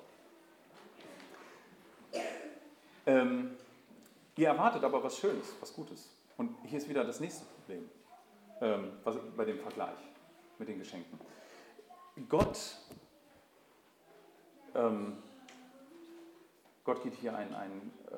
Ähm, 3.05 3.51
ihr 4.35 4.47
erwartet 4.49 4.83
aber 4.83 5.01
was 5.01 5.17
Schönes, 5.17 5.53
was 5.61 5.73
Gutes. 5.73 6.09
Und 6.35 6.53
hier 6.65 6.79
ist 6.79 6.89
wieder 6.89 7.05
das 7.05 7.21
nächste 7.21 7.45
Problem 7.45 7.89
ähm, 8.61 8.91
was, 9.03 9.15
bei 9.35 9.45
dem 9.45 9.59
Vergleich 9.59 9.97
mit 10.57 10.67
den 10.67 10.79
Geschenken. 10.79 11.19
Gott, 12.29 12.77
ähm, 14.75 15.17
Gott 16.83 17.03
geht 17.03 17.13
hier 17.15 17.35
einen, 17.35 17.53
einen 17.53 17.93
äh, 18.11 18.15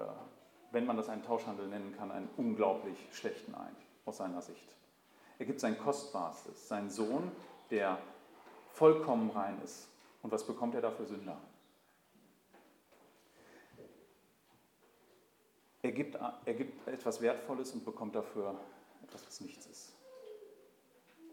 wenn 0.72 0.86
man 0.86 0.98
das 0.98 1.10
einen 1.10 1.24
Tauschhandel 1.24 1.68
nennen 1.68 1.96
kann, 1.98 2.12
einen 2.12 2.30
unglaublich 2.38 2.98
schlechten 3.12 3.56
ein, 3.56 3.76
aus 4.06 4.18
seiner 4.18 4.42
Sicht. 4.42 4.76
Er 5.40 5.46
gibt 5.46 5.60
sein 5.60 5.78
Kostbarstes, 5.78 6.68
seinen 6.68 6.90
Sohn, 6.90 7.32
der 7.72 7.98
vollkommen 8.74 9.30
rein 9.32 9.60
ist. 9.64 9.88
Und 10.22 10.32
was 10.32 10.46
bekommt 10.46 10.76
er 10.76 10.82
dafür 10.82 11.06
Sünder? 11.06 11.38
Er 15.82 15.92
gibt, 15.94 16.16
er 16.16 16.54
gibt 16.54 16.88
etwas 16.88 17.22
Wertvolles 17.22 17.72
und 17.72 17.86
bekommt 17.86 18.14
dafür 18.14 18.54
etwas, 19.02 19.26
was 19.26 19.42
nichts 19.42 19.66
ist. 19.66 19.89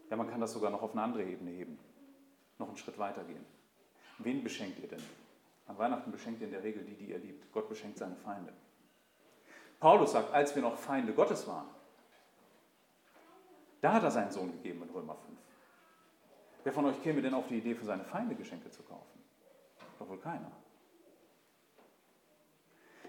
Ja, 0.09 0.15
man 0.15 0.29
kann 0.29 0.39
das 0.39 0.53
sogar 0.53 0.71
noch 0.71 0.81
auf 0.81 0.93
eine 0.93 1.01
andere 1.01 1.23
Ebene 1.23 1.51
heben, 1.51 1.79
noch 2.59 2.67
einen 2.67 2.77
Schritt 2.77 2.97
weiter 2.97 3.23
gehen. 3.23 3.45
Wen 4.19 4.43
beschenkt 4.43 4.79
ihr 4.79 4.87
denn? 4.87 5.03
An 5.67 5.77
Weihnachten 5.77 6.11
beschenkt 6.11 6.39
ihr 6.41 6.47
in 6.47 6.53
der 6.53 6.63
Regel 6.63 6.83
die, 6.83 6.95
die 6.95 7.11
ihr 7.11 7.19
liebt. 7.19 7.51
Gott 7.51 7.67
beschenkt 7.67 7.97
seine 7.97 8.15
Feinde. 8.15 8.53
Paulus 9.79 10.13
sagt, 10.13 10.33
als 10.33 10.55
wir 10.55 10.61
noch 10.61 10.77
Feinde 10.77 11.13
Gottes 11.13 11.45
waren, 11.47 11.67
da 13.81 13.93
hat 13.93 14.03
er 14.03 14.11
seinen 14.11 14.31
Sohn 14.31 14.51
gegeben 14.51 14.81
in 14.83 14.89
Römer 14.89 15.15
5. 15.15 15.37
Wer 16.63 16.73
von 16.73 16.85
euch 16.85 17.01
käme 17.03 17.21
denn 17.21 17.33
auf 17.33 17.47
die 17.47 17.59
Idee, 17.59 17.75
für 17.75 17.85
seine 17.85 18.03
Feinde 18.03 18.35
Geschenke 18.35 18.71
zu 18.71 18.81
kaufen? 18.83 19.21
Doch 19.99 20.09
wohl 20.09 20.19
keiner. 20.19 20.51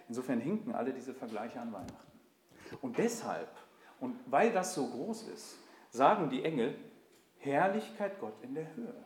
Insofern 0.08 0.40
hinken 0.40 0.74
alle 0.74 0.92
diese 0.92 1.14
Vergleiche 1.14 1.60
an 1.60 1.72
Weihnachten. 1.72 2.20
Und 2.82 2.98
deshalb, 2.98 3.50
und 4.00 4.18
weil 4.26 4.52
das 4.52 4.74
so 4.74 4.86
groß 4.86 5.28
ist, 5.28 5.58
sagen 5.90 6.30
die 6.30 6.44
Engel, 6.44 6.74
Herrlichkeit 7.38 8.18
Gott 8.20 8.34
in 8.42 8.54
der 8.54 8.74
Höhe. 8.74 9.04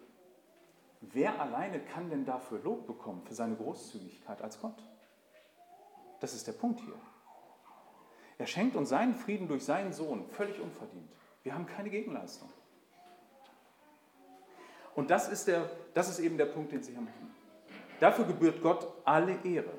Wer 1.00 1.40
alleine 1.40 1.80
kann 1.80 2.10
denn 2.10 2.24
dafür 2.24 2.60
Lob 2.60 2.86
bekommen, 2.86 3.22
für 3.26 3.34
seine 3.34 3.56
Großzügigkeit 3.56 4.40
als 4.40 4.60
Gott? 4.60 4.82
Das 6.20 6.32
ist 6.34 6.46
der 6.46 6.52
Punkt 6.52 6.80
hier. 6.80 6.94
Er 8.38 8.46
schenkt 8.46 8.76
uns 8.76 8.88
seinen 8.88 9.14
Frieden 9.14 9.48
durch 9.48 9.64
seinen 9.64 9.92
Sohn, 9.92 10.26
völlig 10.30 10.60
unverdient. 10.60 11.10
Wir 11.42 11.54
haben 11.54 11.66
keine 11.66 11.90
Gegenleistung. 11.90 12.48
Und 14.94 15.10
das 15.10 15.28
ist, 15.28 15.48
der, 15.48 15.70
das 15.94 16.08
ist 16.08 16.18
eben 16.20 16.36
der 16.36 16.46
Punkt, 16.46 16.72
den 16.72 16.82
Sie 16.82 16.92
hier 16.92 17.00
machen. 17.00 17.34
Dafür 17.98 18.24
gebührt 18.24 18.62
Gott 18.62 18.86
alle 19.04 19.38
Ehre. 19.44 19.72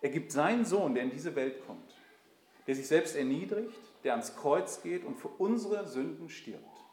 Er 0.00 0.10
gibt 0.10 0.32
seinen 0.32 0.64
Sohn, 0.64 0.94
der 0.94 1.04
in 1.04 1.10
diese 1.10 1.34
Welt 1.34 1.66
kommt, 1.66 1.94
der 2.66 2.74
sich 2.74 2.86
selbst 2.86 3.16
erniedrigt, 3.16 3.80
der 4.04 4.12
ans 4.12 4.36
Kreuz 4.36 4.82
geht 4.82 5.04
und 5.04 5.16
für 5.16 5.28
unsere 5.28 5.86
Sünden 5.88 6.28
stirbt. 6.28 6.84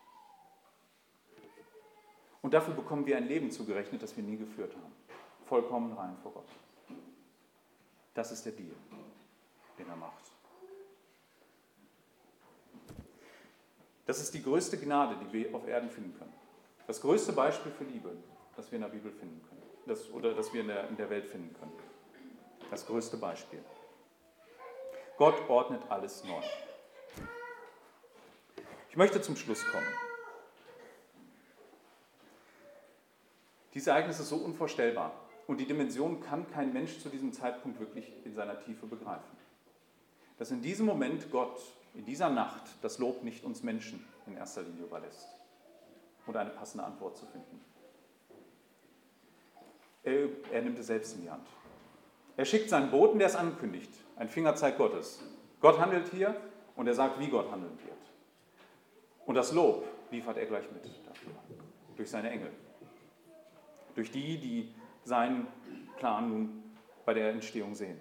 Und 2.41 2.53
dafür 2.53 2.73
bekommen 2.73 3.05
wir 3.05 3.17
ein 3.17 3.27
Leben 3.27 3.51
zugerechnet, 3.51 4.01
das 4.01 4.15
wir 4.15 4.23
nie 4.23 4.37
geführt 4.37 4.75
haben. 4.75 4.93
Vollkommen 5.45 5.93
rein 5.93 6.15
vor 6.23 6.31
Gott. 6.31 6.47
Das 8.13 8.31
ist 8.31 8.45
der 8.45 8.53
Deal, 8.53 8.75
den 9.77 9.87
er 9.87 9.95
macht. 9.95 10.31
Das 14.05 14.19
ist 14.19 14.33
die 14.33 14.41
größte 14.41 14.77
Gnade, 14.77 15.15
die 15.23 15.31
wir 15.31 15.55
auf 15.55 15.67
Erden 15.67 15.89
finden 15.89 16.17
können. 16.17 16.33
Das 16.87 16.99
größte 17.01 17.33
Beispiel 17.33 17.71
für 17.71 17.83
Liebe, 17.83 18.15
das 18.55 18.71
wir 18.71 18.77
in 18.77 18.81
der 18.81 18.89
Bibel 18.89 19.11
finden 19.11 19.41
können. 19.47 19.61
Das, 19.85 20.11
oder 20.11 20.33
das 20.33 20.51
wir 20.53 20.61
in 20.61 20.67
der, 20.67 20.87
in 20.89 20.97
der 20.97 21.09
Welt 21.09 21.27
finden 21.27 21.53
können. 21.59 21.71
Das 22.69 22.85
größte 22.85 23.17
Beispiel. 23.17 23.63
Gott 25.17 25.35
ordnet 25.49 25.81
alles 25.89 26.23
neu. 26.23 26.41
Ich 28.91 28.97
möchte 28.97 29.21
zum 29.21 29.37
Schluss 29.37 29.65
kommen. 29.71 29.87
Dieses 33.73 33.87
Ereignis 33.87 34.19
ist 34.19 34.27
so 34.27 34.35
unvorstellbar 34.35 35.13
und 35.47 35.61
die 35.61 35.65
Dimension 35.65 36.19
kann 36.19 36.45
kein 36.51 36.73
Mensch 36.73 36.99
zu 36.99 37.07
diesem 37.07 37.31
Zeitpunkt 37.31 37.79
wirklich 37.79 38.11
in 38.25 38.35
seiner 38.35 38.59
Tiefe 38.59 38.85
begreifen. 38.85 39.37
Dass 40.37 40.51
in 40.51 40.61
diesem 40.61 40.85
Moment 40.85 41.31
Gott, 41.31 41.57
in 41.93 42.03
dieser 42.03 42.29
Nacht, 42.29 42.63
das 42.81 42.99
Lob 42.99 43.23
nicht 43.23 43.45
uns 43.45 43.63
Menschen 43.63 44.05
in 44.27 44.35
erster 44.35 44.63
Linie 44.63 44.83
überlässt 44.83 45.29
und 46.25 46.35
eine 46.35 46.49
passende 46.49 46.83
Antwort 46.83 47.15
zu 47.15 47.25
finden. 47.27 47.63
Er, 50.03 50.27
er 50.51 50.61
nimmt 50.63 50.77
es 50.79 50.87
selbst 50.87 51.15
in 51.15 51.21
die 51.21 51.31
Hand. 51.31 51.47
Er 52.35 52.43
schickt 52.43 52.69
seinen 52.69 52.91
Boten, 52.91 53.19
der 53.19 53.29
es 53.29 53.37
ankündigt, 53.37 53.93
ein 54.17 54.27
Fingerzeig 54.27 54.77
Gottes. 54.77 55.23
Gott 55.61 55.79
handelt 55.79 56.09
hier 56.09 56.35
und 56.75 56.87
er 56.87 56.93
sagt, 56.93 57.21
wie 57.21 57.29
Gott 57.29 57.49
handeln 57.49 57.79
wird. 57.85 58.10
Und 59.25 59.35
das 59.35 59.51
Lob 59.51 59.85
liefert 60.11 60.37
er 60.37 60.45
gleich 60.45 60.69
mit 60.71 60.85
dafür, 61.07 61.33
durch 61.95 62.09
seine 62.09 62.29
Engel. 62.29 62.51
Durch 63.95 64.11
die, 64.11 64.37
die 64.37 64.73
seinen 65.03 65.47
Plan 65.97 66.29
nun 66.29 66.63
bei 67.05 67.13
der 67.13 67.31
Entstehung 67.31 67.75
sehen. 67.75 67.99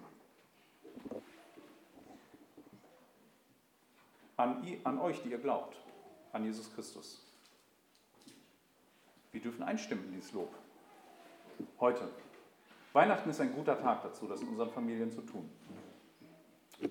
An, 4.37 4.65
an 4.85 4.99
euch, 4.99 5.23
die 5.23 5.31
ihr 5.31 5.39
glaubt, 5.39 5.77
an 6.33 6.45
Jesus 6.45 6.73
Christus. 6.75 7.27
Wir 9.33 9.41
dürfen 9.41 9.63
einstimmen 9.63 10.05
in 10.07 10.15
dieses 10.15 10.33
Lob. 10.33 10.53
Heute. 11.79 12.09
Weihnachten 12.93 13.31
ist 13.31 13.41
ein 13.41 13.55
guter 13.55 13.79
Tag 13.79 14.03
dazu, 14.03 14.27
das 14.27 14.41
in 14.41 14.49
unseren 14.49 14.71
Familien 14.71 15.13
zu 15.13 15.21
tun. 15.21 15.49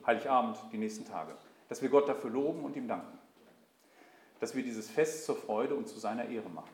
Heiligabend, 0.06 0.58
die 0.72 0.78
nächsten 0.78 1.06
Tage. 1.06 1.36
Dass 1.68 1.82
wir 1.82 1.90
Gott 1.90 2.08
dafür 2.08 2.30
loben 2.30 2.64
und 2.64 2.76
ihm 2.78 2.88
danken 2.88 3.19
dass 4.40 4.56
wir 4.56 4.64
dieses 4.64 4.90
Fest 4.90 5.26
zur 5.26 5.36
Freude 5.36 5.76
und 5.76 5.88
zu 5.88 6.00
seiner 6.00 6.28
Ehre 6.28 6.50
machen. 6.50 6.70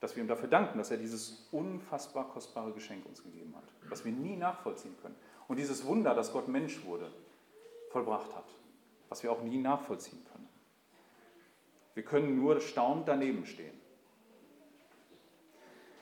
Dass 0.00 0.16
wir 0.16 0.22
ihm 0.22 0.28
dafür 0.28 0.48
danken, 0.48 0.78
dass 0.78 0.90
er 0.90 0.96
dieses 0.96 1.48
unfassbar 1.52 2.28
kostbare 2.28 2.72
Geschenk 2.72 3.06
uns 3.06 3.22
gegeben 3.22 3.54
hat, 3.56 3.64
was 3.88 4.04
wir 4.04 4.12
nie 4.12 4.36
nachvollziehen 4.36 4.96
können. 5.00 5.14
Und 5.48 5.58
dieses 5.58 5.84
Wunder, 5.84 6.14
dass 6.14 6.32
Gott 6.32 6.48
Mensch 6.48 6.84
wurde, 6.84 7.12
vollbracht 7.90 8.34
hat, 8.34 8.46
was 9.08 9.22
wir 9.22 9.30
auch 9.30 9.42
nie 9.42 9.58
nachvollziehen 9.58 10.24
können. 10.32 10.48
Wir 11.94 12.02
können 12.02 12.36
nur 12.40 12.60
staunend 12.60 13.06
daneben 13.06 13.44
stehen. 13.44 13.78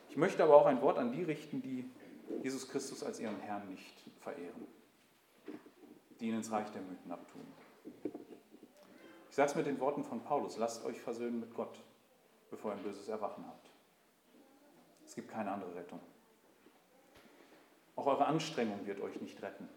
Ich 0.08 0.16
möchte 0.16 0.42
aber 0.42 0.56
auch 0.56 0.66
ein 0.66 0.80
Wort 0.82 0.98
an 0.98 1.12
die 1.12 1.22
richten, 1.22 1.62
die 1.62 1.88
Jesus 2.42 2.68
Christus 2.68 3.02
als 3.02 3.18
ihren 3.20 3.38
Herrn 3.40 3.68
nicht 3.68 3.94
verehren, 4.20 4.66
die 6.20 6.28
ihn 6.28 6.36
ins 6.36 6.50
Reich 6.50 6.70
der 6.70 6.82
Mythen 6.82 7.10
abtun. 7.10 7.46
Es 9.44 9.54
mit 9.54 9.66
den 9.66 9.80
Worten 9.80 10.04
von 10.04 10.22
Paulus, 10.22 10.58
lasst 10.58 10.84
euch 10.84 11.00
versöhnen 11.00 11.40
mit 11.40 11.54
Gott, 11.54 11.82
bevor 12.50 12.72
ihr 12.72 12.76
ein 12.76 12.82
böses 12.82 13.08
Erwachen 13.08 13.46
habt. 13.46 13.70
Es 15.06 15.14
gibt 15.14 15.30
keine 15.30 15.50
andere 15.50 15.74
Rettung. 15.74 16.00
Auch 17.96 18.06
eure 18.06 18.26
Anstrengung 18.26 18.86
wird 18.86 19.00
euch 19.00 19.20
nicht 19.20 19.42
retten. 19.42 19.68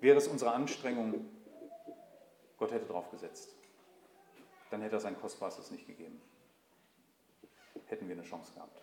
Wäre 0.00 0.18
es 0.18 0.26
unsere 0.26 0.52
Anstrengung, 0.52 1.26
Gott 2.58 2.72
hätte 2.72 2.86
draufgesetzt, 2.86 3.54
dann 4.70 4.80
hätte 4.80 4.96
er 4.96 5.00
sein 5.00 5.20
Kostbares 5.20 5.70
nicht 5.70 5.86
gegeben. 5.86 6.20
Hätten 7.86 8.08
wir 8.08 8.16
eine 8.16 8.24
Chance 8.24 8.52
gehabt. 8.54 8.82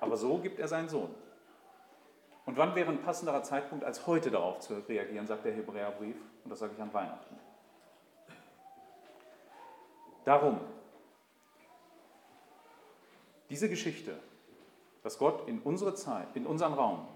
Aber 0.00 0.16
so 0.16 0.38
gibt 0.38 0.58
er 0.58 0.68
seinen 0.68 0.88
Sohn. 0.88 1.14
Und 2.46 2.56
wann 2.56 2.74
wäre 2.74 2.90
ein 2.90 3.02
passenderer 3.02 3.42
Zeitpunkt, 3.42 3.84
als 3.84 4.06
heute 4.06 4.30
darauf 4.30 4.58
zu 4.60 4.74
reagieren, 4.88 5.26
sagt 5.26 5.44
der 5.44 5.52
Hebräerbrief. 5.52 6.16
Und 6.48 6.52
das 6.52 6.60
sage 6.60 6.72
ich 6.74 6.80
an 6.80 6.94
Weihnachten. 6.94 7.36
Darum, 10.24 10.58
diese 13.50 13.68
Geschichte, 13.68 14.18
dass 15.02 15.18
Gott 15.18 15.46
in 15.46 15.60
unsere 15.60 15.94
Zeit, 15.94 16.34
in 16.36 16.46
unseren 16.46 16.72
Raum, 16.72 17.06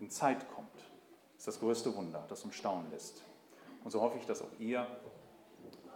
in 0.00 0.10
Zeit 0.10 0.50
kommt, 0.52 0.76
ist 1.38 1.46
das 1.46 1.60
größte 1.60 1.94
Wunder, 1.94 2.24
das 2.28 2.42
uns 2.42 2.56
staunen 2.56 2.90
lässt. 2.90 3.22
Und 3.84 3.92
so 3.92 4.00
hoffe 4.00 4.18
ich, 4.18 4.26
dass 4.26 4.42
auch 4.42 4.58
ihr 4.58 4.84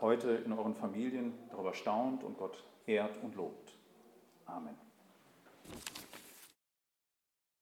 heute 0.00 0.30
in 0.30 0.52
euren 0.52 0.76
Familien 0.76 1.36
darüber 1.50 1.74
staunt 1.74 2.22
und 2.22 2.38
Gott 2.38 2.62
ehrt 2.86 3.20
und 3.24 3.34
lobt. 3.34 3.76
Amen. 4.46 4.88